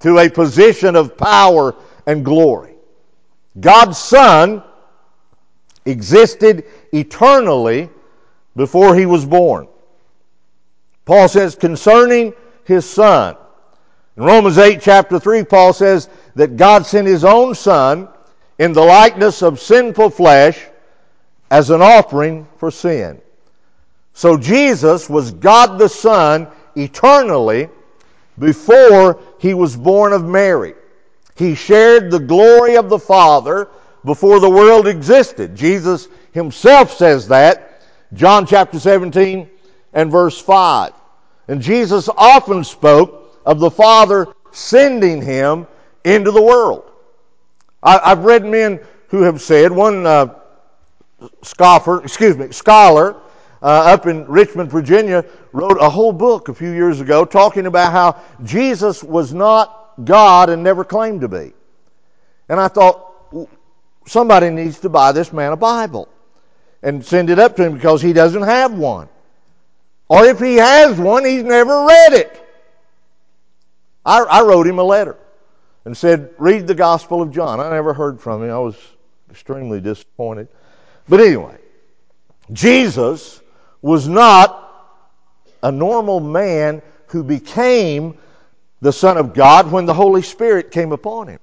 to 0.00 0.18
a 0.18 0.28
position 0.28 0.96
of 0.96 1.16
power 1.16 1.74
and 2.06 2.24
glory. 2.24 2.74
God's 3.58 3.98
Son 3.98 4.62
existed 5.84 6.64
eternally 6.92 7.90
before 8.56 8.94
he 8.94 9.06
was 9.06 9.24
born. 9.24 9.68
Paul 11.04 11.28
says 11.28 11.54
concerning 11.54 12.34
his 12.64 12.88
Son, 12.88 13.36
in 14.16 14.24
Romans 14.24 14.58
8, 14.58 14.80
chapter 14.82 15.18
3, 15.18 15.44
Paul 15.44 15.72
says 15.72 16.08
that 16.34 16.56
God 16.56 16.84
sent 16.84 17.06
his 17.06 17.24
own 17.24 17.54
Son 17.54 18.08
in 18.58 18.72
the 18.72 18.82
likeness 18.82 19.42
of 19.42 19.60
sinful 19.60 20.10
flesh 20.10 20.60
as 21.50 21.70
an 21.70 21.80
offering 21.80 22.46
for 22.58 22.70
sin. 22.70 23.20
So 24.12 24.36
Jesus 24.36 25.08
was 25.08 25.32
God 25.32 25.78
the 25.78 25.88
Son 25.88 26.48
eternally 26.76 27.68
before 28.38 29.18
he 29.40 29.54
was 29.54 29.74
born 29.74 30.12
of 30.12 30.22
Mary. 30.22 30.74
He 31.34 31.54
shared 31.54 32.10
the 32.10 32.18
glory 32.18 32.76
of 32.76 32.90
the 32.90 32.98
Father 32.98 33.68
before 34.04 34.38
the 34.38 34.50
world 34.50 34.86
existed. 34.86 35.56
Jesus 35.56 36.08
himself 36.32 36.92
says 36.92 37.26
that, 37.28 37.82
John 38.12 38.46
chapter 38.46 38.78
17 38.78 39.48
and 39.94 40.10
verse 40.10 40.38
5. 40.38 40.92
And 41.48 41.62
Jesus 41.62 42.10
often 42.18 42.62
spoke 42.64 43.40
of 43.46 43.60
the 43.60 43.70
Father 43.70 44.26
sending 44.52 45.22
him 45.22 45.66
into 46.04 46.32
the 46.32 46.42
world. 46.42 46.90
I, 47.82 48.10
have 48.10 48.24
read 48.26 48.44
men 48.44 48.78
who 49.08 49.22
have 49.22 49.40
said, 49.40 49.72
one 49.72 50.04
uh, 50.06 50.34
scoffer, 51.42 52.02
excuse 52.02 52.36
me, 52.36 52.52
scholar 52.52 53.16
uh, 53.62 53.66
up 53.66 54.06
in 54.06 54.26
Richmond, 54.26 54.70
Virginia, 54.70 55.24
wrote 55.52 55.78
a 55.80 55.90
whole 55.90 56.12
book 56.12 56.48
a 56.48 56.54
few 56.54 56.70
years 56.70 57.00
ago 57.00 57.24
talking 57.24 57.66
about 57.66 57.92
how 57.92 58.20
Jesus 58.42 59.02
was 59.04 59.34
not 59.34 60.04
God 60.04 60.48
and 60.48 60.62
never 60.62 60.84
claimed 60.84 61.20
to 61.22 61.28
be. 61.28 61.52
And 62.48 62.58
I 62.58 62.68
thought, 62.68 63.48
somebody 64.06 64.50
needs 64.50 64.80
to 64.80 64.88
buy 64.88 65.12
this 65.12 65.32
man 65.32 65.52
a 65.52 65.56
Bible 65.56 66.08
and 66.82 67.04
send 67.04 67.30
it 67.30 67.38
up 67.38 67.56
to 67.56 67.64
him 67.64 67.74
because 67.74 68.00
he 68.00 68.12
doesn't 68.12 68.42
have 68.42 68.72
one. 68.72 69.08
Or 70.08 70.24
if 70.24 70.40
he 70.40 70.56
has 70.56 70.98
one, 70.98 71.24
he's 71.24 71.44
never 71.44 71.84
read 71.84 72.14
it. 72.14 72.46
I, 74.04 74.22
I 74.22 74.42
wrote 74.42 74.66
him 74.66 74.78
a 74.78 74.82
letter 74.82 75.16
and 75.84 75.96
said, 75.96 76.30
Read 76.38 76.66
the 76.66 76.74
Gospel 76.74 77.22
of 77.22 77.30
John. 77.30 77.60
I 77.60 77.70
never 77.70 77.92
heard 77.92 78.20
from 78.20 78.42
him. 78.42 78.50
I 78.50 78.58
was 78.58 78.76
extremely 79.30 79.80
disappointed. 79.80 80.48
But 81.08 81.20
anyway, 81.20 81.58
Jesus 82.52 83.40
was 83.82 84.08
not 84.08 84.66
a 85.62 85.72
normal 85.72 86.20
man 86.20 86.82
who 87.08 87.22
became 87.22 88.16
the 88.80 88.92
Son 88.92 89.16
of 89.16 89.34
God 89.34 89.70
when 89.70 89.86
the 89.86 89.94
Holy 89.94 90.22
Spirit 90.22 90.70
came 90.70 90.92
upon 90.92 91.28
him. 91.28 91.40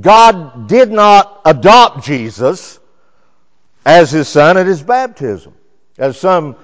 God 0.00 0.68
did 0.68 0.90
not 0.90 1.42
adopt 1.44 2.04
Jesus 2.04 2.78
as 3.84 4.10
his 4.10 4.28
son 4.28 4.56
at 4.56 4.66
his 4.66 4.82
baptism, 4.82 5.54
as 5.98 6.18
some 6.18 6.56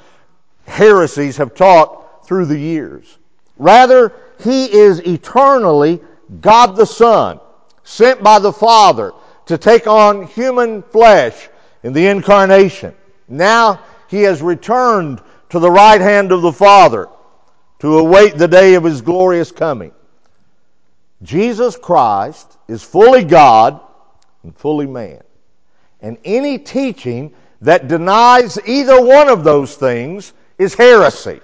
heresies 0.66 1.36
have 1.36 1.54
taught 1.54 2.26
through 2.26 2.46
the 2.46 2.58
years. 2.58 3.18
Rather, 3.58 4.12
he 4.44 4.72
is 4.72 5.00
eternally 5.00 6.00
God 6.40 6.76
the 6.76 6.86
Son, 6.86 7.40
sent 7.84 8.22
by 8.22 8.38
the 8.38 8.52
Father 8.52 9.12
to 9.46 9.58
take 9.58 9.86
on 9.86 10.26
human 10.26 10.82
flesh 10.82 11.48
in 11.82 11.92
the 11.92 12.06
incarnation. 12.06 12.94
Now 13.28 13.80
he 14.08 14.22
has 14.22 14.42
returned 14.42 15.22
to 15.50 15.58
the 15.58 15.70
right 15.70 16.00
hand 16.00 16.32
of 16.32 16.42
the 16.42 16.52
Father 16.52 17.08
to 17.78 17.98
await 17.98 18.36
the 18.36 18.48
day 18.48 18.74
of 18.74 18.84
his 18.84 19.00
glorious 19.00 19.52
coming. 19.52 19.92
Jesus 21.22 21.76
Christ 21.76 22.58
is 22.68 22.82
fully 22.82 23.24
God 23.24 23.80
and 24.42 24.56
fully 24.56 24.86
man. 24.86 25.22
And 26.00 26.18
any 26.24 26.58
teaching 26.58 27.34
that 27.60 27.88
denies 27.88 28.58
either 28.66 29.04
one 29.04 29.28
of 29.28 29.44
those 29.44 29.74
things 29.74 30.32
is 30.58 30.74
heresy. 30.74 31.40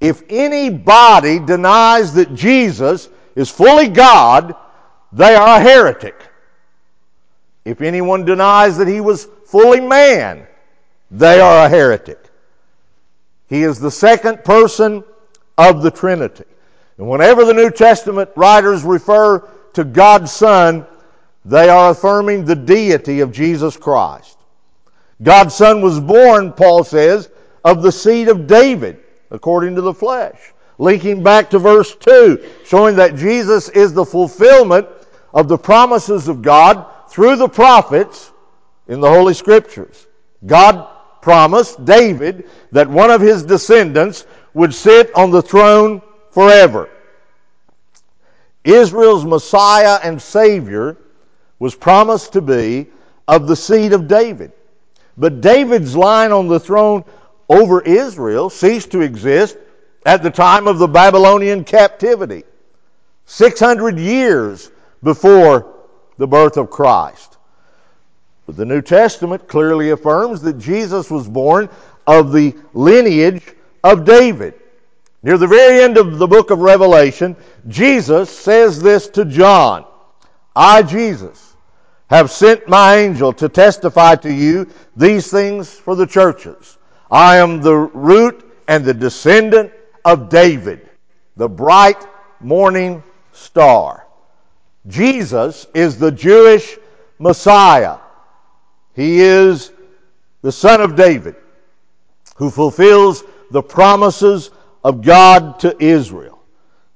If 0.00 0.22
anybody 0.28 1.40
denies 1.40 2.14
that 2.14 2.34
Jesus 2.34 3.08
is 3.34 3.50
fully 3.50 3.88
God, 3.88 4.54
they 5.12 5.34
are 5.34 5.60
a 5.60 5.62
heretic. 5.62 6.14
If 7.64 7.80
anyone 7.80 8.24
denies 8.24 8.78
that 8.78 8.88
he 8.88 9.00
was 9.00 9.26
fully 9.46 9.80
man, 9.80 10.46
they 11.10 11.40
are 11.40 11.66
a 11.66 11.68
heretic. 11.68 12.18
He 13.48 13.62
is 13.62 13.80
the 13.80 13.90
second 13.90 14.44
person 14.44 15.02
of 15.56 15.82
the 15.82 15.90
Trinity. 15.90 16.44
And 16.98 17.08
whenever 17.08 17.44
the 17.44 17.54
New 17.54 17.70
Testament 17.70 18.30
writers 18.36 18.82
refer 18.82 19.48
to 19.74 19.84
God's 19.84 20.32
Son, 20.32 20.86
they 21.44 21.68
are 21.68 21.90
affirming 21.90 22.44
the 22.44 22.56
deity 22.56 23.20
of 23.20 23.32
Jesus 23.32 23.76
Christ. 23.76 24.36
God's 25.22 25.54
Son 25.54 25.80
was 25.80 25.98
born, 25.98 26.52
Paul 26.52 26.84
says, 26.84 27.30
of 27.64 27.82
the 27.82 27.92
seed 27.92 28.28
of 28.28 28.46
David, 28.46 29.00
according 29.30 29.74
to 29.76 29.80
the 29.80 29.94
flesh. 29.94 30.38
Linking 30.78 31.22
back 31.22 31.50
to 31.50 31.58
verse 31.58 31.94
2, 31.96 32.44
showing 32.64 32.96
that 32.96 33.16
Jesus 33.16 33.68
is 33.70 33.92
the 33.92 34.04
fulfillment 34.04 34.86
of 35.32 35.48
the 35.48 35.58
promises 35.58 36.28
of 36.28 36.42
God 36.42 36.86
through 37.10 37.36
the 37.36 37.48
prophets 37.48 38.30
in 38.86 39.00
the 39.00 39.08
Holy 39.08 39.34
Scriptures. 39.34 40.06
God 40.46 40.88
promised 41.28 41.84
David 41.84 42.48
that 42.72 42.88
one 42.88 43.10
of 43.10 43.20
his 43.20 43.42
descendants 43.42 44.24
would 44.54 44.74
sit 44.74 45.14
on 45.14 45.30
the 45.30 45.42
throne 45.42 46.00
forever. 46.30 46.88
Israel's 48.64 49.26
Messiah 49.26 50.00
and 50.02 50.22
Savior 50.22 50.96
was 51.58 51.74
promised 51.74 52.32
to 52.32 52.40
be 52.40 52.86
of 53.26 53.46
the 53.46 53.56
seed 53.56 53.92
of 53.92 54.08
David. 54.08 54.52
But 55.18 55.42
David's 55.42 55.94
line 55.94 56.32
on 56.32 56.48
the 56.48 56.60
throne 56.60 57.04
over 57.50 57.82
Israel 57.82 58.48
ceased 58.48 58.92
to 58.92 59.02
exist 59.02 59.58
at 60.06 60.22
the 60.22 60.30
time 60.30 60.66
of 60.66 60.78
the 60.78 60.88
Babylonian 60.88 61.62
captivity, 61.62 62.44
600 63.26 63.98
years 63.98 64.70
before 65.02 65.74
the 66.16 66.26
birth 66.26 66.56
of 66.56 66.70
Christ. 66.70 67.37
But 68.48 68.56
the 68.56 68.64
New 68.64 68.80
Testament 68.80 69.46
clearly 69.46 69.90
affirms 69.90 70.40
that 70.40 70.58
Jesus 70.58 71.10
was 71.10 71.28
born 71.28 71.68
of 72.06 72.32
the 72.32 72.56
lineage 72.72 73.42
of 73.84 74.06
David. 74.06 74.54
Near 75.22 75.36
the 75.36 75.46
very 75.46 75.82
end 75.82 75.98
of 75.98 76.18
the 76.18 76.26
book 76.26 76.50
of 76.50 76.60
Revelation, 76.60 77.36
Jesus 77.68 78.30
says 78.30 78.80
this 78.80 79.06
to 79.08 79.26
John 79.26 79.84
I, 80.56 80.82
Jesus, 80.82 81.56
have 82.08 82.30
sent 82.30 82.66
my 82.66 82.96
angel 82.96 83.34
to 83.34 83.50
testify 83.50 84.14
to 84.14 84.32
you 84.32 84.66
these 84.96 85.30
things 85.30 85.74
for 85.74 85.94
the 85.94 86.06
churches. 86.06 86.78
I 87.10 87.36
am 87.36 87.60
the 87.60 87.76
root 87.76 88.50
and 88.66 88.82
the 88.82 88.94
descendant 88.94 89.72
of 90.06 90.30
David, 90.30 90.88
the 91.36 91.50
bright 91.50 92.02
morning 92.40 93.02
star. 93.32 94.06
Jesus 94.86 95.66
is 95.74 95.98
the 95.98 96.10
Jewish 96.10 96.78
Messiah 97.18 97.98
he 98.98 99.20
is 99.20 99.70
the 100.42 100.50
Son 100.50 100.80
of 100.80 100.96
David 100.96 101.36
who 102.34 102.50
fulfills 102.50 103.22
the 103.52 103.62
promises 103.62 104.50
of 104.82 105.02
God 105.02 105.60
to 105.60 105.80
Israel. 105.80 106.42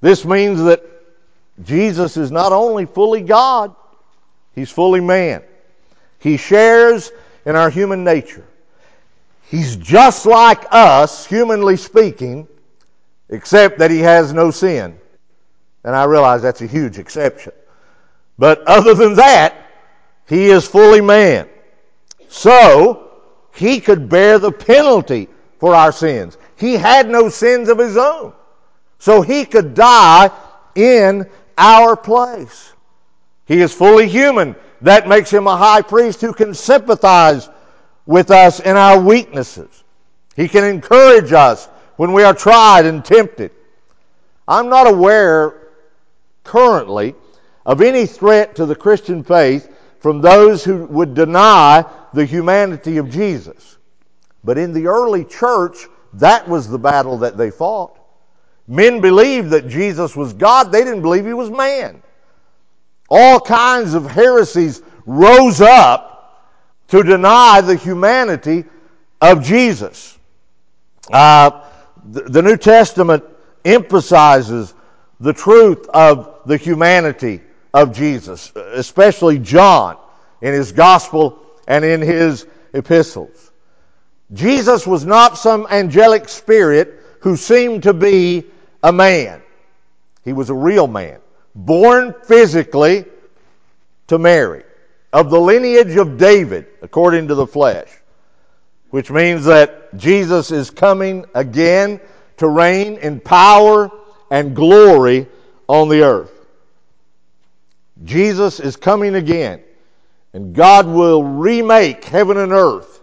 This 0.01 0.25
means 0.25 0.61
that 0.63 0.83
Jesus 1.63 2.17
is 2.17 2.29
not 2.29 2.51
only 2.51 2.85
fully 2.85 3.21
God, 3.21 3.73
he's 4.53 4.69
fully 4.69 4.99
man. 4.99 5.43
He 6.19 6.35
shares 6.35 7.09
in 7.45 7.55
our 7.55 7.69
human 7.69 8.03
nature. 8.03 8.45
He's 9.43 9.77
just 9.77 10.25
like 10.25 10.65
us, 10.71 11.25
humanly 11.25 11.77
speaking, 11.77 12.49
except 13.29 13.79
that 13.79 13.91
he 13.91 13.99
has 13.99 14.33
no 14.33 14.51
sin. 14.51 14.99
And 15.85 15.95
I 15.95 16.03
realize 16.03 16.41
that's 16.41 16.61
a 16.61 16.67
huge 16.67 16.99
exception. 16.99 17.53
But 18.37 18.61
other 18.63 18.93
than 18.93 19.15
that, 19.15 19.55
he 20.27 20.47
is 20.47 20.67
fully 20.67 20.99
man. 20.99 21.47
So, 22.33 23.11
he 23.53 23.79
could 23.79 24.09
bear 24.09 24.39
the 24.39 24.51
penalty 24.51 25.29
for 25.59 25.75
our 25.75 25.91
sins. 25.91 26.35
He 26.57 26.73
had 26.73 27.07
no 27.07 27.29
sins 27.29 27.69
of 27.69 27.77
his 27.77 27.95
own. 27.95 28.33
So 28.97 29.21
he 29.21 29.45
could 29.45 29.75
die 29.75 30.31
in 30.73 31.29
our 31.59 31.95
place. 31.95 32.73
He 33.45 33.61
is 33.61 33.71
fully 33.71 34.09
human. 34.09 34.55
That 34.81 35.07
makes 35.07 35.29
him 35.29 35.45
a 35.45 35.55
high 35.55 35.83
priest 35.83 36.21
who 36.21 36.33
can 36.33 36.55
sympathize 36.55 37.49
with 38.07 38.31
us 38.31 38.59
in 38.59 38.75
our 38.77 38.99
weaknesses. 38.99 39.83
He 40.35 40.47
can 40.47 40.63
encourage 40.63 41.33
us 41.33 41.67
when 41.97 42.13
we 42.13 42.23
are 42.23 42.33
tried 42.33 42.87
and 42.87 43.05
tempted. 43.05 43.51
I'm 44.47 44.69
not 44.69 44.87
aware 44.87 45.69
currently 46.43 47.13
of 47.63 47.79
any 47.83 48.07
threat 48.07 48.55
to 48.55 48.65
the 48.65 48.75
Christian 48.75 49.23
faith 49.23 49.69
from 49.99 50.19
those 50.19 50.63
who 50.63 50.85
would 50.85 51.13
deny 51.13 51.85
the 52.13 52.25
humanity 52.25 52.97
of 52.97 53.09
Jesus. 53.09 53.77
But 54.43 54.57
in 54.57 54.73
the 54.73 54.87
early 54.87 55.25
church, 55.25 55.87
that 56.13 56.47
was 56.47 56.67
the 56.67 56.77
battle 56.77 57.19
that 57.19 57.37
they 57.37 57.51
fought. 57.51 57.99
Men 58.67 59.01
believed 59.01 59.49
that 59.49 59.67
Jesus 59.67 60.15
was 60.15 60.33
God, 60.33 60.71
they 60.71 60.83
didn't 60.83 61.01
believe 61.01 61.25
he 61.25 61.33
was 61.33 61.49
man. 61.49 62.01
All 63.09 63.39
kinds 63.39 63.93
of 63.93 64.09
heresies 64.09 64.81
rose 65.05 65.59
up 65.59 66.13
to 66.89 67.03
deny 67.03 67.61
the 67.61 67.75
humanity 67.75 68.65
of 69.21 69.43
Jesus. 69.43 70.17
Uh, 71.11 71.65
the, 72.05 72.21
the 72.21 72.41
New 72.41 72.57
Testament 72.57 73.23
emphasizes 73.65 74.73
the 75.19 75.33
truth 75.33 75.87
of 75.89 76.39
the 76.45 76.57
humanity 76.57 77.41
of 77.73 77.93
Jesus, 77.93 78.51
especially 78.55 79.39
John 79.39 79.97
in 80.41 80.53
his 80.53 80.71
gospel 80.71 81.42
and 81.67 81.85
in 81.85 82.01
his 82.01 82.45
epistles. 82.73 83.51
Jesus 84.33 84.87
was 84.87 85.05
not 85.05 85.37
some 85.37 85.67
angelic 85.69 86.27
spirit 86.29 86.99
who 87.21 87.35
seemed 87.35 87.83
to 87.83 87.93
be 87.93 88.45
a 88.81 88.91
man. 88.91 89.41
He 90.23 90.33
was 90.33 90.49
a 90.49 90.55
real 90.55 90.87
man, 90.87 91.19
born 91.55 92.15
physically 92.23 93.05
to 94.07 94.17
Mary, 94.17 94.63
of 95.11 95.29
the 95.29 95.39
lineage 95.39 95.95
of 95.95 96.17
David, 96.17 96.67
according 96.81 97.27
to 97.27 97.35
the 97.35 97.47
flesh, 97.47 97.89
which 98.89 99.11
means 99.11 99.45
that 99.45 99.95
Jesus 99.97 100.51
is 100.51 100.69
coming 100.69 101.25
again 101.35 101.99
to 102.37 102.47
reign 102.47 102.97
in 102.97 103.19
power 103.19 103.91
and 104.31 104.55
glory 104.55 105.27
on 105.67 105.89
the 105.89 106.03
earth. 106.03 106.31
Jesus 108.03 108.59
is 108.59 108.75
coming 108.75 109.15
again, 109.15 109.63
and 110.33 110.53
God 110.53 110.87
will 110.87 111.23
remake 111.23 112.03
heaven 112.03 112.37
and 112.37 112.51
earth. 112.51 113.01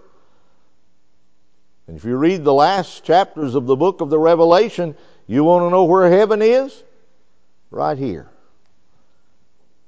And 1.87 1.97
if 1.97 2.05
you 2.05 2.17
read 2.17 2.45
the 2.45 2.53
last 2.53 3.05
chapters 3.05 3.55
of 3.55 3.67
the 3.67 3.77
book 3.77 4.01
of 4.01 4.11
the 4.11 4.19
Revelation, 4.19 4.97
you 5.27 5.45
want 5.45 5.65
to 5.65 5.71
know 5.71 5.85
where 5.85 6.11
heaven 6.11 6.43
is? 6.43 6.83
Right 7.71 7.97
here. 7.97 8.29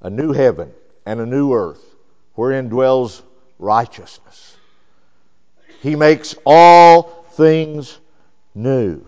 A 0.00 0.10
new 0.10 0.32
heaven 0.32 0.72
and 1.04 1.20
a 1.20 1.26
new 1.26 1.52
earth 1.52 1.82
wherein 2.34 2.68
dwells 2.68 3.22
righteousness. 3.58 4.56
He 5.80 5.96
makes 5.96 6.34
all 6.44 7.24
things 7.32 7.98
new. 8.54 9.04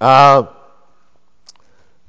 Uh, 0.00 0.46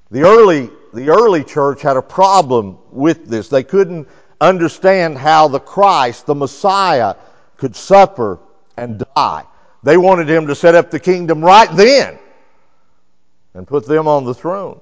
the 0.09 0.21
early 0.23 0.69
the 0.93 1.09
early 1.09 1.43
church 1.43 1.81
had 1.81 1.97
a 1.97 2.01
problem 2.01 2.77
with 2.91 3.27
this. 3.27 3.49
They 3.49 3.63
couldn't 3.63 4.07
understand 4.39 5.17
how 5.17 5.47
the 5.47 5.59
Christ, 5.59 6.25
the 6.25 6.35
Messiah, 6.35 7.15
could 7.57 7.75
suffer 7.75 8.39
and 8.75 9.03
die. 9.15 9.45
They 9.83 9.97
wanted 9.97 10.29
him 10.29 10.47
to 10.47 10.55
set 10.55 10.75
up 10.75 10.91
the 10.91 10.99
kingdom 10.99 11.43
right 11.43 11.69
then 11.75 12.19
and 13.53 13.67
put 13.67 13.87
them 13.87 14.07
on 14.07 14.25
the 14.25 14.33
throne. 14.33 14.79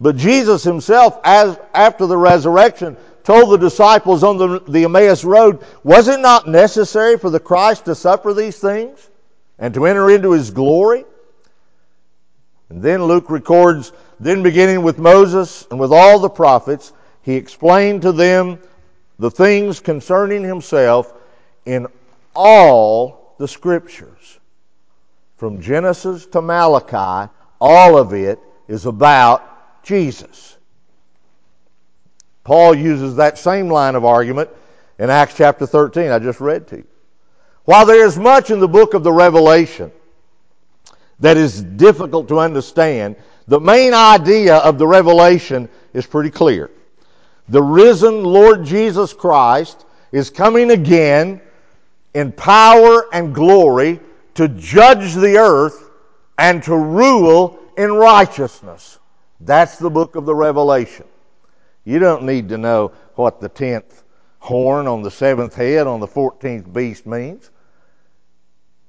But 0.00 0.16
Jesus 0.16 0.64
himself, 0.64 1.18
as, 1.24 1.58
after 1.74 2.06
the 2.06 2.16
resurrection, 2.16 2.96
told 3.22 3.50
the 3.50 3.58
disciples 3.58 4.24
on 4.24 4.38
the, 4.38 4.60
the 4.60 4.84
Emmaus 4.84 5.24
Road, 5.24 5.64
was 5.84 6.08
it 6.08 6.20
not 6.20 6.48
necessary 6.48 7.18
for 7.18 7.28
the 7.28 7.40
Christ 7.40 7.84
to 7.84 7.94
suffer 7.94 8.32
these 8.32 8.58
things 8.58 9.10
and 9.58 9.74
to 9.74 9.86
enter 9.86 10.10
into 10.10 10.32
his 10.32 10.50
glory? 10.50 11.04
And 12.70 12.82
then 12.82 13.04
Luke 13.04 13.28
records, 13.28 13.92
then 14.18 14.42
beginning 14.42 14.82
with 14.82 14.98
Moses 14.98 15.66
and 15.70 15.78
with 15.78 15.92
all 15.92 16.18
the 16.18 16.30
prophets, 16.30 16.92
he 17.22 17.34
explained 17.34 18.02
to 18.02 18.12
them 18.12 18.58
the 19.18 19.30
things 19.30 19.80
concerning 19.80 20.42
himself 20.42 21.12
in 21.66 21.86
all 22.34 23.34
the 23.38 23.48
scriptures. 23.48 24.38
From 25.36 25.60
Genesis 25.60 26.26
to 26.26 26.42
Malachi, 26.42 27.30
all 27.60 27.98
of 27.98 28.14
it 28.14 28.38
is 28.68 28.86
about 28.86 29.82
Jesus. 29.82 30.56
Paul 32.44 32.74
uses 32.74 33.16
that 33.16 33.38
same 33.38 33.68
line 33.68 33.94
of 33.94 34.04
argument 34.04 34.50
in 34.98 35.08
Acts 35.08 35.34
chapter 35.36 35.66
13, 35.66 36.10
I 36.10 36.18
just 36.18 36.40
read 36.40 36.68
to 36.68 36.76
you. 36.76 36.86
While 37.64 37.86
there 37.86 38.04
is 38.04 38.18
much 38.18 38.50
in 38.50 38.60
the 38.60 38.68
book 38.68 38.94
of 38.94 39.02
the 39.02 39.12
Revelation 39.12 39.92
that 41.20 41.36
is 41.36 41.62
difficult 41.62 42.28
to 42.28 42.38
understand, 42.38 43.16
the 43.46 43.60
main 43.60 43.94
idea 43.94 44.56
of 44.56 44.78
the 44.78 44.86
revelation 44.86 45.68
is 45.92 46.06
pretty 46.06 46.30
clear. 46.30 46.70
The 47.50 47.62
risen 47.62 48.22
Lord 48.22 48.64
Jesus 48.64 49.12
Christ 49.12 49.84
is 50.12 50.30
coming 50.30 50.70
again 50.70 51.40
in 52.14 52.30
power 52.30 53.12
and 53.12 53.34
glory 53.34 53.98
to 54.34 54.46
judge 54.48 55.14
the 55.14 55.36
earth 55.36 55.90
and 56.38 56.62
to 56.62 56.76
rule 56.76 57.58
in 57.76 57.92
righteousness. 57.92 59.00
That's 59.40 59.78
the 59.78 59.90
book 59.90 60.14
of 60.14 60.26
the 60.26 60.34
Revelation. 60.34 61.06
You 61.84 61.98
don't 61.98 62.22
need 62.22 62.50
to 62.50 62.58
know 62.58 62.92
what 63.16 63.40
the 63.40 63.48
tenth 63.48 64.04
horn 64.38 64.86
on 64.86 65.02
the 65.02 65.10
seventh 65.10 65.54
head 65.56 65.88
on 65.88 65.98
the 65.98 66.06
fourteenth 66.06 66.72
beast 66.72 67.04
means. 67.04 67.50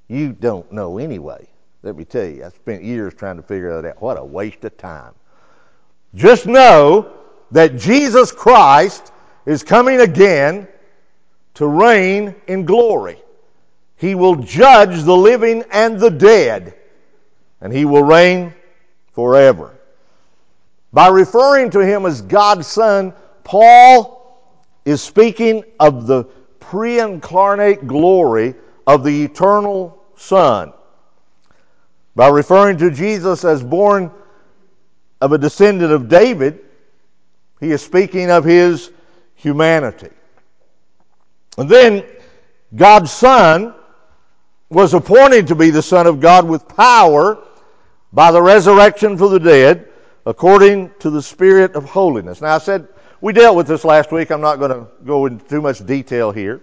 You 0.08 0.34
don't 0.34 0.72
know 0.72 1.00
anyway. 1.00 1.48
Let 1.82 1.96
me 1.96 2.06
tell 2.06 2.26
you, 2.26 2.46
I 2.46 2.50
spent 2.50 2.84
years 2.84 3.16
trying 3.16 3.38
to 3.38 3.44
figure 3.44 3.82
that 3.82 3.90
out. 3.90 4.02
What 4.04 4.20
a 4.20 4.24
waste 4.24 4.64
of 4.66 4.78
time. 4.78 5.16
Just 6.14 6.46
know 6.46 7.12
that 7.52 7.78
Jesus 7.78 8.32
Christ 8.32 9.12
is 9.46 9.64
coming 9.64 10.00
again 10.00 10.68
to 11.56 11.68
reign 11.68 12.36
in 12.48 12.66
glory. 12.66 13.18
He 13.98 14.16
will 14.16 14.36
judge 14.36 15.04
the 15.04 15.16
living 15.16 15.64
and 15.72 16.00
the 16.00 16.10
dead, 16.10 16.76
and 17.60 17.72
he 17.72 17.86
will 17.86 18.04
reign 18.04 18.54
forever. 19.14 19.78
By 20.94 21.10
referring 21.10 21.72
to 21.72 21.80
him 21.80 22.06
as 22.06 22.22
God's 22.22 22.68
Son, 22.68 23.14
Paul 23.44 24.18
is 24.86 25.02
speaking 25.02 25.64
of 25.80 26.08
the 26.08 26.24
pre 26.60 27.00
incarnate 27.00 27.86
glory 27.86 28.56
of 28.88 29.04
the 29.04 29.24
eternal 29.24 30.02
Son. 30.18 30.74
By 32.16 32.30
referring 32.30 32.78
to 32.80 32.92
Jesus 32.92 33.46
as 33.46 33.64
born 33.64 34.12
of 35.22 35.32
a 35.32 35.38
descendant 35.38 35.92
of 35.92 36.10
David, 36.10 36.66
he 37.62 37.72
is 37.72 37.82
speaking 37.82 38.30
of 38.30 38.44
his 38.44 38.92
humanity. 39.36 40.10
And 41.58 41.70
then 41.70 42.04
God's 42.76 43.12
Son 43.12 43.74
was 44.70 44.94
appointed 44.94 45.48
to 45.48 45.56
be 45.56 45.70
the 45.70 45.82
Son 45.82 46.08
of 46.08 46.20
God 46.20 46.48
with 46.48 46.68
power 46.68 47.38
by 48.12 48.32
the 48.32 48.42
resurrection 48.42 49.18
from 49.18 49.32
the 49.32 49.40
dead 49.40 49.88
according 50.26 50.92
to 51.00 51.10
the 51.10 51.22
Spirit 51.22 51.76
of 51.76 51.86
holiness. 51.86 52.42
Now, 52.42 52.56
I 52.56 52.58
said 52.58 52.88
we 53.22 53.32
dealt 53.32 53.56
with 53.56 53.68
this 53.68 53.86
last 53.86 54.12
week. 54.12 54.32
I'm 54.32 54.42
not 54.42 54.58
going 54.58 54.72
to 54.72 54.88
go 55.06 55.28
into 55.28 55.46
too 55.46 55.62
much 55.62 55.86
detail 55.86 56.32
here. 56.32 56.62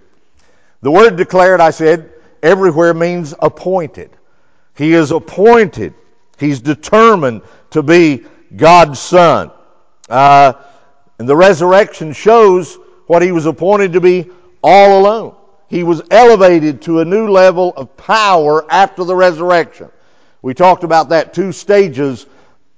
The 0.82 0.90
word 0.90 1.16
declared, 1.16 1.61
I 1.61 1.70
said, 1.70 2.12
everywhere 2.42 2.94
means 2.94 3.34
appointed. 3.38 4.11
He 4.76 4.94
is 4.94 5.11
appointed. 5.11 5.94
He's 6.38 6.61
determined 6.61 7.42
to 7.70 7.82
be 7.82 8.24
God's 8.54 8.98
Son. 8.98 9.50
Uh, 10.08 10.54
and 11.18 11.28
the 11.28 11.37
resurrection 11.37 12.12
shows 12.12 12.78
what 13.07 13.22
he 13.22 13.33
was 13.33 13.46
appointed 13.46 13.94
to 13.94 14.00
be 14.00 14.31
all 14.62 15.00
alone. 15.00 15.35
He 15.68 15.83
was 15.83 16.02
elevated 16.11 16.83
to 16.83 17.00
a 17.00 17.04
new 17.04 17.28
level 17.28 17.72
of 17.76 17.96
power 17.96 18.70
after 18.70 19.04
the 19.04 19.14
resurrection. 19.14 19.90
We 20.40 20.54
talked 20.54 20.85
about 20.85 21.11
that 21.11 21.35
two 21.35 21.52
stages 21.52 22.26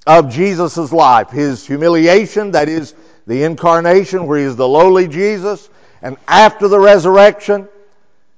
of 0.06 0.30
Jesus' 0.30 0.92
life. 0.92 1.30
His 1.30 1.66
humiliation, 1.66 2.52
that 2.52 2.68
is 2.68 2.94
the 3.26 3.44
incarnation, 3.44 4.26
where 4.26 4.38
he 4.38 4.44
is 4.44 4.56
the 4.56 4.66
lowly 4.66 5.06
Jesus, 5.06 5.68
and 6.02 6.16
after 6.26 6.66
the 6.66 6.80
resurrection, 6.80 7.68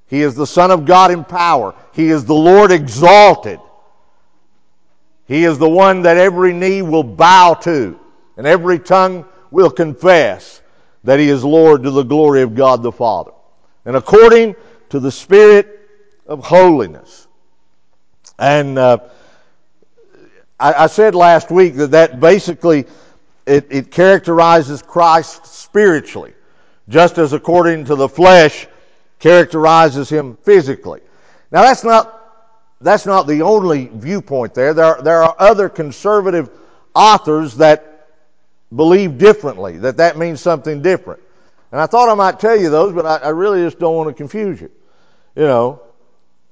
he 0.09 0.21
is 0.21 0.35
the 0.35 0.47
Son 0.47 0.71
of 0.71 0.85
God 0.85 1.11
in 1.11 1.25
power. 1.25 1.75
He 1.93 2.11
is 2.11 2.25
the 2.25 2.35
Lord 2.35 2.73
exalted. 2.73 3.61
He 5.27 5.45
is 5.45 5.59
the 5.59 5.69
one 5.69 6.03
that 6.03 6.19
every 6.19 6.53
knee 6.53 6.83
will 6.83 7.05
bow 7.05 7.55
to 7.63 7.99
and 8.37 8.47
every 8.47 8.79
tongue 8.79 9.25
will 9.53 9.71
confess 9.71 10.61
that 11.05 11.19
He 11.19 11.29
is 11.29 11.45
Lord 11.45 11.85
to 11.85 11.91
the 11.91 12.03
glory 12.03 12.43
of 12.43 12.55
God 12.55 12.83
the 12.83 12.93
Father. 12.93 13.33
And 13.85 13.97
according 13.97 14.57
to 14.91 15.01
the 15.01 15.13
Spirit 15.13 15.81
of 16.27 16.45
holiness. 16.45 17.27
And 18.39 18.79
uh, 18.79 18.99
I, 20.59 20.85
I, 20.85 20.87
said 20.87 21.15
last 21.15 21.51
week 21.51 21.77
that 21.77 21.91
that 21.91 22.21
basically 22.21 22.87
it, 23.47 23.67
it 23.71 23.91
characterizes 23.91 24.83
Christ 24.83 25.47
spiritually, 25.47 26.33
just 26.89 27.19
as 27.19 27.33
according 27.33 27.87
to 27.87 27.97
the 27.97 28.09
flesh 28.09 28.67
characterizes 29.19 30.09
him 30.09 30.37
physically. 30.43 31.01
Now 31.51 31.63
that's 31.63 31.85
not 31.85 32.19
that's 32.81 33.07
not 33.07 33.27
the 33.27 33.43
only 33.43 33.91
viewpoint 33.93 34.55
there. 34.55 34.75
There 34.75 34.85
are, 34.85 35.03
there 35.03 35.23
are 35.23 35.37
other 35.39 35.69
conservative 35.69 36.51
authors 36.95 37.57
that 37.57 37.92
believe 38.75 39.19
differently, 39.19 39.79
that 39.79 39.99
that 39.99 40.19
means 40.19 40.41
something 40.41 40.83
different. 40.83 41.21
And 41.73 41.81
I 41.81 41.87
thought 41.87 42.09
I 42.11 42.15
might 42.15 42.41
tell 42.41 42.57
you 42.59 42.71
those, 42.71 42.95
but 42.95 43.07
I, 43.07 43.17
I 43.19 43.29
really 43.31 43.63
just 43.65 43.79
don't 43.79 43.97
want 43.97 44.09
to 44.09 44.15
confuse 44.15 44.61
you. 44.61 44.71
You 45.37 45.45
know, 45.45 45.83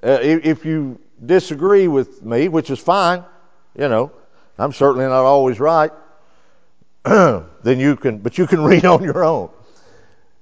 Uh, 0.02 0.18
if 0.22 0.64
you 0.64 0.98
disagree 1.24 1.88
with 1.88 2.22
me, 2.24 2.48
which 2.48 2.70
is 2.70 2.78
fine, 2.80 3.24
you 3.76 3.88
know, 3.88 4.12
I'm 4.58 4.72
certainly 4.72 5.06
not 5.06 5.24
always 5.24 5.60
right, 5.60 5.92
then 7.04 7.80
you 7.80 7.96
can, 7.96 8.18
but 8.18 8.38
you 8.38 8.46
can 8.46 8.62
read 8.70 8.86
on 8.86 9.04
your 9.04 9.24
own. 9.24 9.50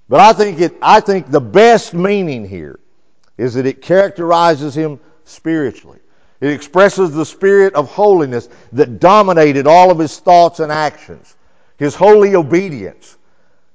But 0.08 0.20
I 0.20 0.32
think 0.34 0.60
it, 0.60 0.74
I 0.82 1.00
think 1.00 1.30
the 1.30 1.40
best 1.40 1.94
meaning 1.94 2.48
here 2.48 2.80
is 3.38 3.54
that 3.54 3.66
it 3.66 3.82
characterizes 3.82 4.76
him 4.76 5.00
spiritually. 5.24 6.00
It 6.40 6.50
expresses 6.52 7.12
the 7.12 7.26
spirit 7.26 7.74
of 7.74 7.90
holiness 7.90 8.48
that 8.72 9.00
dominated 9.00 9.66
all 9.66 9.90
of 9.90 9.98
his 9.98 10.18
thoughts 10.18 10.60
and 10.60 10.72
actions, 10.72 11.36
his 11.78 11.94
holy 11.94 12.34
obedience, 12.34 13.16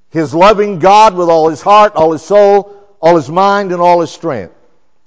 his 0.09 0.33
loving 0.35 0.79
God 0.79 1.15
with 1.15 1.29
all 1.29 1.49
his 1.49 1.61
heart, 1.61 1.95
all 1.95 2.11
his 2.11 2.21
soul, 2.21 2.75
all 2.99 3.15
his 3.15 3.29
mind, 3.29 3.71
and 3.71 3.81
all 3.81 4.01
his 4.01 4.11
strength, 4.11 4.53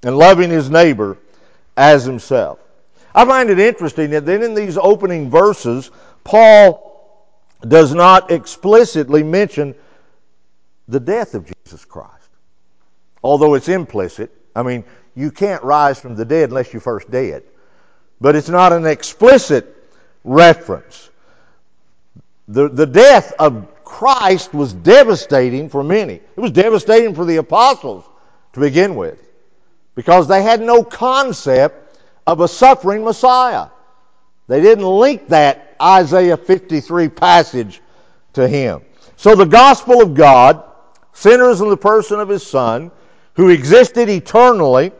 and 0.02 0.18
loving 0.18 0.50
his 0.50 0.68
neighbor 0.68 1.16
as 1.76 2.04
himself. 2.04 2.58
I 3.14 3.24
find 3.24 3.48
it 3.48 3.58
interesting 3.58 4.10
that 4.10 4.26
then 4.26 4.42
in 4.42 4.54
these 4.54 4.76
opening 4.76 5.30
verses, 5.30 5.90
Paul 6.24 6.82
does 7.66 7.94
not 7.94 8.30
explicitly 8.30 9.22
mention 9.22 9.74
the 10.88 11.00
death 11.00 11.34
of 11.34 11.46
Jesus 11.46 11.84
Christ. 11.84 12.12
Although 13.22 13.54
it's 13.54 13.68
implicit. 13.68 14.30
I 14.54 14.62
mean, 14.62 14.84
you 15.14 15.30
can't 15.30 15.62
rise 15.62 15.98
from 15.98 16.14
the 16.14 16.24
dead 16.24 16.50
unless 16.50 16.72
you're 16.72 16.80
first 16.80 17.10
dead. 17.10 17.42
But 18.20 18.36
it's 18.36 18.48
not 18.48 18.72
an 18.72 18.86
explicit 18.86 19.74
reference. 20.24 21.10
The, 22.48 22.68
the 22.68 22.86
death 22.86 23.32
of 23.38 23.84
Christ 23.84 24.54
was 24.54 24.72
devastating 24.72 25.68
for 25.68 25.82
many. 25.82 26.14
It 26.14 26.40
was 26.40 26.52
devastating 26.52 27.14
for 27.14 27.24
the 27.24 27.36
apostles 27.36 28.04
to 28.52 28.60
begin 28.60 28.94
with 28.94 29.22
because 29.94 30.28
they 30.28 30.42
had 30.42 30.60
no 30.60 30.84
concept 30.84 31.98
of 32.26 32.40
a 32.40 32.48
suffering 32.48 33.04
Messiah. 33.04 33.68
They 34.48 34.60
didn't 34.60 34.84
link 34.84 35.28
that 35.28 35.76
Isaiah 35.80 36.36
53 36.36 37.08
passage 37.08 37.80
to 38.34 38.46
him. 38.46 38.82
So 39.16 39.34
the 39.34 39.46
gospel 39.46 40.02
of 40.02 40.14
God 40.14 40.62
sinners 41.12 41.60
in 41.60 41.70
the 41.70 41.76
person 41.76 42.20
of 42.20 42.28
his 42.28 42.46
Son, 42.46 42.90
who 43.34 43.48
existed 43.48 44.08
eternally, 44.08 44.92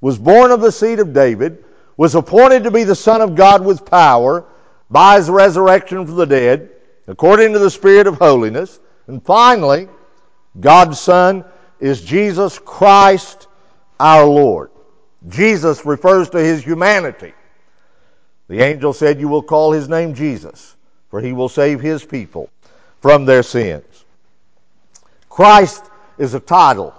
was 0.00 0.18
born 0.18 0.50
of 0.50 0.60
the 0.60 0.70
seed 0.70 1.00
of 1.00 1.12
David, 1.12 1.64
was 1.96 2.14
appointed 2.14 2.64
to 2.64 2.70
be 2.70 2.84
the 2.84 2.94
Son 2.94 3.20
of 3.20 3.34
God 3.34 3.64
with 3.64 3.84
power 3.84 4.44
by 4.90 5.16
his 5.16 5.28
resurrection 5.28 6.06
from 6.06 6.16
the 6.16 6.26
dead, 6.26 6.70
according 7.06 7.52
to 7.52 7.58
the 7.58 7.70
Spirit 7.70 8.06
of 8.06 8.16
holiness. 8.16 8.80
And 9.06 9.24
finally, 9.24 9.88
God's 10.60 10.98
Son 11.00 11.44
is 11.80 12.00
Jesus 12.00 12.58
Christ 12.58 13.46
our 14.00 14.26
Lord. 14.26 14.70
Jesus 15.28 15.84
refers 15.84 16.30
to 16.30 16.38
his 16.38 16.62
humanity. 16.62 17.32
The 18.48 18.60
angel 18.60 18.92
said, 18.92 19.20
You 19.20 19.28
will 19.28 19.42
call 19.42 19.72
his 19.72 19.88
name 19.88 20.14
Jesus, 20.14 20.76
for 21.10 21.20
he 21.20 21.32
will 21.32 21.48
save 21.48 21.80
his 21.80 22.04
people 22.04 22.48
from 23.00 23.24
their 23.24 23.42
sins. 23.42 24.04
Christ 25.28 25.84
is 26.18 26.34
a 26.34 26.40
title, 26.40 26.94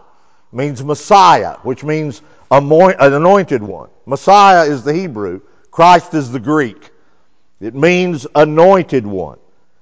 means 0.51 0.83
Messiah, 0.83 1.57
which 1.63 1.83
means 1.83 2.21
an 2.51 3.13
anointed 3.13 3.61
one. 3.61 3.89
Messiah 4.05 4.65
is 4.65 4.83
the 4.83 4.93
Hebrew, 4.93 5.41
Christ 5.71 6.13
is 6.13 6.31
the 6.31 6.39
Greek. 6.39 6.91
It 7.59 7.75
means 7.75 8.25
anointed 8.35 9.05
one. 9.05 9.37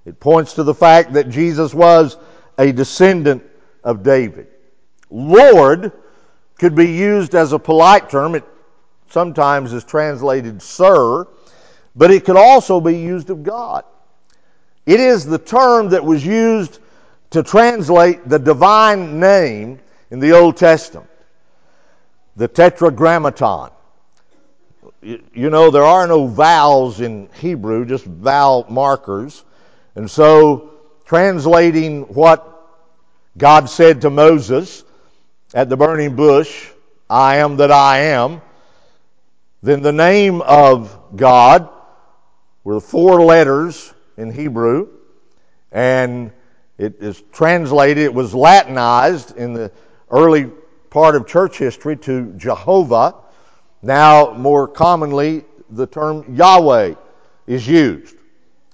It 0.06 0.20
points 0.20 0.54
to 0.54 0.64
the 0.64 0.74
fact 0.74 1.14
that 1.14 1.30
Jesus 1.30 1.74
was 1.74 2.18
a 2.58 2.72
descendant 2.72 3.44
of 3.84 4.04
David. 4.04 4.48
Lord 5.10 5.92
could 6.58 6.76
be 6.76 6.92
used 6.92 7.36
as 7.36 7.54
a 7.54 7.60
polite 7.60 8.10
term. 8.10 8.36
It 8.36 8.44
sometimes 9.10 9.74
is 9.74 9.84
translated 9.84 10.62
sir, 10.62 11.28
but 11.96 12.12
it 12.12 12.26
could 12.26 12.38
also 12.38 12.82
be 12.82 12.98
used 12.98 13.30
of 13.30 13.44
God. 13.44 13.84
It 14.86 15.00
is 15.00 15.26
the 15.26 15.38
term 15.38 15.90
that 15.90 16.04
was 16.04 16.26
used 16.26 16.80
to 17.32 17.44
translate 17.44 18.28
the 18.28 18.40
divine 18.40 19.20
name 19.20 19.80
in 20.10 20.20
the 20.20 20.32
Old 20.32 20.58
Testament, 20.58 21.10
the 22.38 22.48
tetragrammaton. 22.48 23.72
You 25.08 25.50
know, 25.50 25.72
there 25.72 25.86
are 25.86 26.06
no 26.06 26.28
vowels 26.28 27.00
in 27.00 27.30
Hebrew, 27.40 27.86
just 27.86 28.04
vowel 28.04 28.66
markers. 28.70 29.42
And 29.96 30.12
so, 30.12 30.74
translating 31.06 32.02
what 32.14 32.46
God 33.38 33.70
said 33.70 34.02
to 34.02 34.10
Moses 34.10 34.84
at 35.54 35.70
the 35.70 35.78
burning 35.78 36.18
bush, 36.18 36.70
I 37.10 37.38
am 37.38 37.56
that 37.58 37.72
I 37.72 38.00
am, 38.00 38.42
then 39.64 39.82
the 39.82 39.94
name 39.94 40.42
of 40.42 41.00
God 41.16 41.70
were 42.66 42.82
four 42.82 43.22
letters 43.22 43.94
in 44.18 44.30
Hebrew, 44.30 44.90
and 45.72 46.34
it 46.78 46.98
is 47.00 47.24
translated, 47.32 48.04
it 48.04 48.14
was 48.14 48.36
Latinized 48.36 49.38
in 49.38 49.54
the 49.54 49.72
early 50.12 50.52
part 50.90 51.16
of 51.16 51.28
church 51.28 51.58
history 51.58 51.96
to 51.96 52.34
Jehovah. 52.34 53.16
Now, 53.88 54.34
more 54.34 54.68
commonly, 54.68 55.46
the 55.70 55.88
term 55.88 56.36
Yahweh 56.36 56.96
is 57.48 57.66
used. 57.66 58.18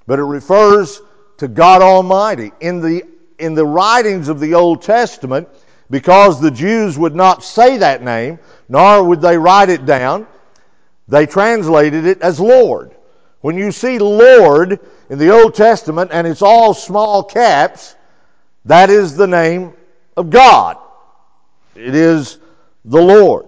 But 0.08 0.17
it 0.17 0.23
refers 0.23 1.04
to 1.38 1.47
God 1.47 1.84
Almighty. 1.84 2.52
In 2.62 2.82
the, 2.82 3.04
in 3.38 3.54
the 3.54 3.63
writings 3.63 4.28
of 4.28 4.39
the 4.39 4.56
Old 4.56 4.82
Testament, 4.82 5.47
because 5.91 6.41
the 6.41 6.49
Jews 6.49 6.97
would 6.97 7.13
not 7.13 7.43
say 7.43 7.78
that 7.78 8.02
name, 8.02 8.39
nor 8.67 9.04
would 9.04 9.21
they 9.21 9.38
write 9.38 9.69
it 9.69 9.86
down, 9.86 10.26
they 11.08 11.28
translated 11.28 12.08
it 12.08 12.19
as 12.23 12.39
Lord. 12.39 12.95
When 13.41 13.55
you 13.55 13.72
see 13.72 13.99
Lord 13.99 14.80
in 15.11 15.20
the 15.20 15.30
Old 15.30 15.53
Testament 15.53 16.09
and 16.11 16.26
it's 16.26 16.41
all 16.41 16.74
small 16.74 17.24
caps, 17.24 17.95
that 18.66 18.89
is 18.89 19.16
the 19.16 19.28
name 19.28 19.74
of 20.18 20.32
God. 20.32 20.78
It 21.76 21.93
is 21.93 22.39
the 22.84 22.99
Lord. 22.99 23.45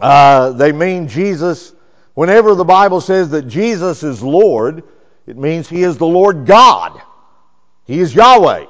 Uh, 0.00 0.50
they 0.50 0.72
mean 0.72 1.08
Jesus. 1.08 1.72
Whenever 2.14 2.54
the 2.54 2.64
Bible 2.64 3.00
says 3.00 3.30
that 3.30 3.48
Jesus 3.48 4.02
is 4.02 4.22
Lord, 4.22 4.82
it 5.26 5.36
means 5.36 5.68
He 5.68 5.82
is 5.82 5.98
the 5.98 6.06
Lord 6.06 6.46
God. 6.46 7.00
He 7.84 8.00
is 8.00 8.14
Yahweh. 8.14 8.66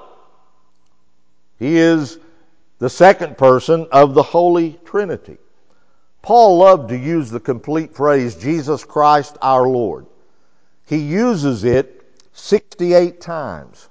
He 1.58 1.76
is 1.76 2.18
the 2.78 2.90
second 2.90 3.36
person 3.36 3.88
of 3.90 4.14
the 4.14 4.22
Holy 4.22 4.78
Trinity. 4.84 5.38
Paul 6.22 6.58
loved 6.58 6.90
to 6.90 6.96
use 6.96 7.30
the 7.30 7.40
complete 7.40 7.94
phrase, 7.94 8.36
Jesus 8.36 8.84
Christ 8.84 9.36
our 9.40 9.66
Lord. 9.66 10.06
He 10.86 10.98
uses 10.98 11.64
it 11.64 12.04
68 12.32 13.20
times 13.20 13.88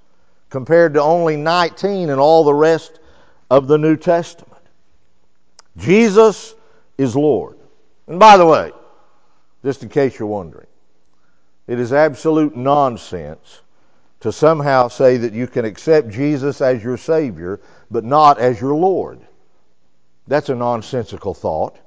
compared 0.49 0.93
to 0.93 1.01
only 1.01 1.35
19 1.35 2.09
in 2.09 2.19
all 2.19 2.43
the 2.43 2.53
rest 2.53 2.99
of 3.49 3.67
the 3.67 3.77
New 3.77 3.97
Testament. 3.97 4.61
Jesus 5.77 6.55
is 6.97 7.15
Lord. 7.15 7.57
And 8.07 8.19
by 8.19 8.37
the 8.37 8.45
way, 8.45 8.71
just 9.63 9.83
in 9.83 9.89
case 9.89 10.17
you're 10.17 10.27
wondering, 10.27 10.67
it 11.67 11.79
is 11.79 11.91
absolute 11.91 12.55
nonsense 12.55 13.61
to 14.21 14.31
somehow 14.31 14.87
say 14.87 15.17
that 15.17 15.33
you 15.33 15.47
can 15.47 15.65
accept 15.65 16.09
Jesus 16.09 16.61
as 16.61 16.83
your 16.83 16.97
Savior, 16.97 17.59
but 17.91 18.03
not 18.03 18.39
as 18.39 18.59
your 18.59 18.75
Lord. 18.75 19.19
That's 20.27 20.49
a 20.49 20.55
nonsensical 20.55 21.33
thought. 21.33 21.77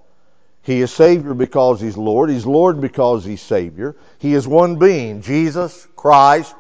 He 0.63 0.81
is 0.81 0.93
Savior 0.93 1.35
because 1.35 1.81
He's 1.81 1.97
Lord. 1.97 2.31
He's 2.31 2.47
Lord 2.47 2.81
because 2.81 3.25
He's 3.25 3.43
Savior. 3.43 3.97
He 4.19 4.35
is 4.35 4.47
one 4.47 4.77
being, 4.77 5.23
Jesus 5.23 5.87
Christ, 5.97 6.55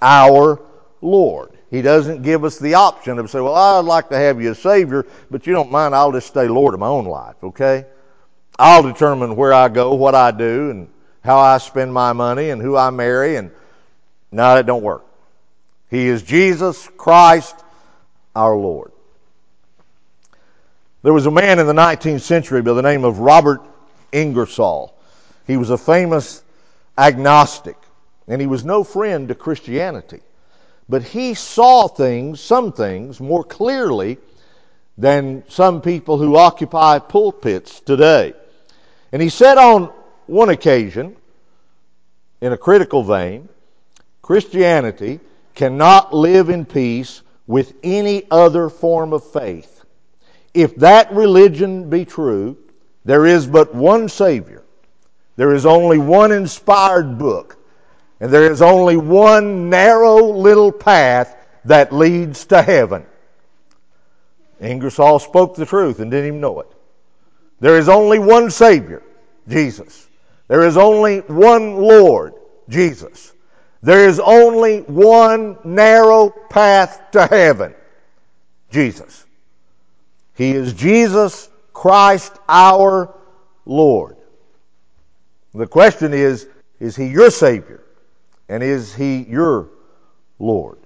our 0.00 0.60
Lord. 1.00 1.50
He 1.70 1.82
doesn't 1.82 2.22
give 2.22 2.44
us 2.44 2.58
the 2.58 2.74
option 2.74 3.18
of 3.18 3.30
say, 3.30 3.40
well, 3.40 3.54
I'd 3.54 3.84
like 3.84 4.10
to 4.10 4.16
have 4.16 4.40
you 4.40 4.50
as 4.50 4.58
Savior, 4.58 5.06
but 5.30 5.46
you 5.46 5.52
don't 5.52 5.70
mind, 5.70 5.94
I'll 5.94 6.12
just 6.12 6.28
stay 6.28 6.46
Lord 6.46 6.74
of 6.74 6.80
my 6.80 6.86
own 6.86 7.06
life, 7.06 7.36
okay? 7.42 7.86
I'll 8.58 8.82
determine 8.82 9.36
where 9.36 9.52
I 9.52 9.68
go, 9.68 9.94
what 9.94 10.14
I 10.14 10.30
do, 10.30 10.70
and 10.70 10.88
how 11.22 11.38
I 11.38 11.58
spend 11.58 11.92
my 11.92 12.12
money, 12.12 12.50
and 12.50 12.62
who 12.62 12.76
I 12.76 12.90
marry, 12.90 13.36
and 13.36 13.50
no, 14.32 14.54
that 14.54 14.66
don't 14.66 14.82
work. 14.82 15.04
He 15.90 16.06
is 16.06 16.22
Jesus 16.22 16.88
Christ, 16.96 17.54
our 18.34 18.56
Lord. 18.56 18.92
There 21.02 21.12
was 21.12 21.26
a 21.26 21.30
man 21.30 21.58
in 21.58 21.66
the 21.66 21.72
19th 21.72 22.22
century 22.22 22.62
by 22.62 22.72
the 22.72 22.82
name 22.82 23.04
of 23.04 23.18
Robert 23.18 23.60
Ingersoll. 24.10 24.94
He 25.46 25.56
was 25.56 25.70
a 25.70 25.78
famous 25.78 26.42
agnostic, 26.98 27.76
and 28.26 28.40
he 28.40 28.46
was 28.46 28.64
no 28.64 28.82
friend 28.82 29.28
to 29.28 29.34
Christianity. 29.34 30.20
But 30.88 31.02
he 31.02 31.34
saw 31.34 31.88
things, 31.88 32.40
some 32.40 32.72
things, 32.72 33.20
more 33.20 33.44
clearly 33.44 34.18
than 34.98 35.44
some 35.48 35.82
people 35.82 36.18
who 36.18 36.36
occupy 36.36 36.98
pulpits 36.98 37.80
today. 37.80 38.34
And 39.16 39.22
he 39.22 39.30
said 39.30 39.56
on 39.56 39.90
one 40.26 40.50
occasion, 40.50 41.16
in 42.42 42.52
a 42.52 42.58
critical 42.58 43.02
vein, 43.02 43.48
Christianity 44.20 45.20
cannot 45.54 46.12
live 46.12 46.50
in 46.50 46.66
peace 46.66 47.22
with 47.46 47.72
any 47.82 48.24
other 48.30 48.68
form 48.68 49.14
of 49.14 49.24
faith. 49.24 49.86
If 50.52 50.76
that 50.76 51.10
religion 51.14 51.88
be 51.88 52.04
true, 52.04 52.58
There 53.06 53.24
is 53.24 53.46
but 53.46 53.74
one 53.74 54.10
Savior. 54.10 54.62
There 55.36 55.54
is 55.54 55.64
only 55.64 55.96
one 55.96 56.30
inspired 56.30 57.16
book. 57.16 57.56
And 58.20 58.30
there 58.30 58.52
is 58.52 58.60
only 58.60 58.98
one 58.98 59.70
narrow 59.70 60.24
little 60.24 60.72
path 60.72 61.34
that 61.64 61.90
leads 61.90 62.44
to 62.48 62.60
heaven. 62.60 63.06
Ingersoll 64.60 65.20
spoke 65.20 65.56
the 65.56 65.64
truth 65.64 66.00
and 66.00 66.10
didn't 66.10 66.26
even 66.26 66.40
know 66.42 66.60
it. 66.60 66.75
There 67.60 67.78
is 67.78 67.88
only 67.88 68.18
one 68.18 68.50
Savior, 68.50 69.02
Jesus. 69.48 70.06
There 70.48 70.66
is 70.66 70.76
only 70.76 71.20
one 71.20 71.76
Lord, 71.76 72.34
Jesus. 72.68 73.32
There 73.82 74.08
is 74.08 74.20
only 74.20 74.80
one 74.80 75.58
narrow 75.64 76.30
path 76.50 77.00
to 77.12 77.26
heaven, 77.26 77.74
Jesus. 78.70 79.24
He 80.34 80.50
is 80.50 80.72
Jesus 80.72 81.48
Christ 81.72 82.32
our 82.48 83.14
Lord. 83.64 84.16
The 85.54 85.66
question 85.66 86.12
is, 86.12 86.46
is 86.78 86.94
he 86.96 87.06
your 87.06 87.30
Savior? 87.30 87.82
And 88.48 88.62
is 88.62 88.94
he 88.94 89.22
your 89.22 89.70
Lord? 90.38 90.78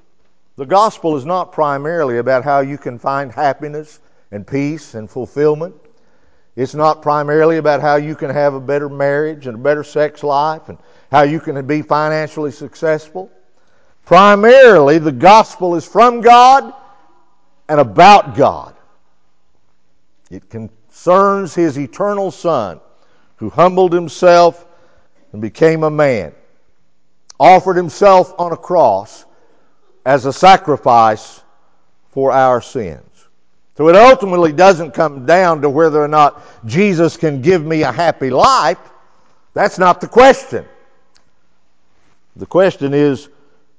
The 0.57 0.67
gospel 0.67 1.17
is 1.17 1.25
not 1.25 1.53
primarily 1.53 2.19
about 2.19 2.45
how 2.45 2.61
you 2.61 2.79
can 2.79 2.99
find 2.99 3.33
happiness 3.33 3.99
and 4.31 4.47
peace 4.47 4.95
and 4.95 5.11
fulfillment. 5.11 5.75
It's 6.61 6.75
not 6.75 7.01
primarily 7.01 7.57
about 7.57 7.81
how 7.81 7.97
you 7.97 8.15
can 8.15 8.29
have 8.29 8.53
a 8.53 8.61
better 8.61 8.91
marriage 8.91 9.47
and 9.47 9.55
a 9.55 9.59
better 9.59 9.83
sex 9.83 10.23
life 10.23 10.69
and 10.69 10.77
how 11.11 11.23
you 11.23 11.41
can 11.41 11.67
be 11.67 11.81
financially 11.81 12.51
successful. 12.51 13.31
Primarily, 14.05 14.99
the 14.99 15.11
gospel 15.11 15.75
is 15.75 15.89
from 15.89 16.21
God 16.21 16.75
and 17.67 17.81
about 17.81 18.37
God. 18.37 18.77
It 20.31 20.51
concerns 20.51 21.55
His 21.55 21.79
eternal 21.79 22.31
Son 22.31 22.79
who 23.37 23.49
humbled 23.49 23.95
Himself 23.95 24.67
and 25.33 25.41
became 25.41 25.83
a 25.83 25.91
man, 25.91 26.35
offered 27.39 27.79
Himself 27.79 28.35
on 28.39 28.53
a 28.53 28.59
cross 28.59 29.25
as 30.05 30.27
a 30.27 30.33
sacrifice 30.35 31.41
for 32.11 32.33
our 32.33 32.61
sins. 32.61 33.10
So 33.81 33.89
it 33.89 33.97
ultimately 33.97 34.53
doesn't 34.53 34.91
come 34.91 35.25
down 35.25 35.63
to 35.63 35.71
whether 35.71 36.03
or 36.03 36.07
not 36.07 36.43
Jesus 36.67 37.17
can 37.17 37.41
give 37.41 37.65
me 37.65 37.83
a 37.83 37.91
happy 37.91 38.29
life. 38.29 38.77
That's 39.55 39.79
not 39.79 40.03
the 40.03 40.07
question. 40.07 40.67
The 42.37 42.45
question 42.45 42.93
is, 42.93 43.31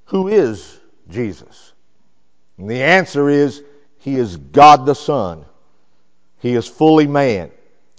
who 0.06 0.28
is 0.28 0.80
Jesus? 1.08 1.74
And 2.58 2.68
the 2.68 2.82
answer 2.82 3.30
is, 3.30 3.62
He 4.00 4.16
is 4.16 4.38
God 4.38 4.88
the 4.88 4.96
Son. 4.96 5.46
He 6.40 6.56
is 6.56 6.68
fully 6.68 7.06
man. 7.06 7.52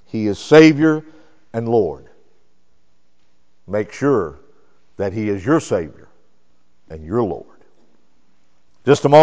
He 0.07 0.27
is 0.27 0.41
Savior 0.41 1.05
and 1.53 1.69
Lord. 1.69 2.09
Make 3.69 3.93
sure 3.93 4.41
that 4.97 5.13
He 5.13 5.29
is 5.29 5.47
your 5.47 5.61
Savior 5.61 6.09
and 6.91 7.07
your 7.07 7.23
Lord. 7.23 7.47
Just 8.85 9.05
a 9.05 9.09
moment. 9.09 9.21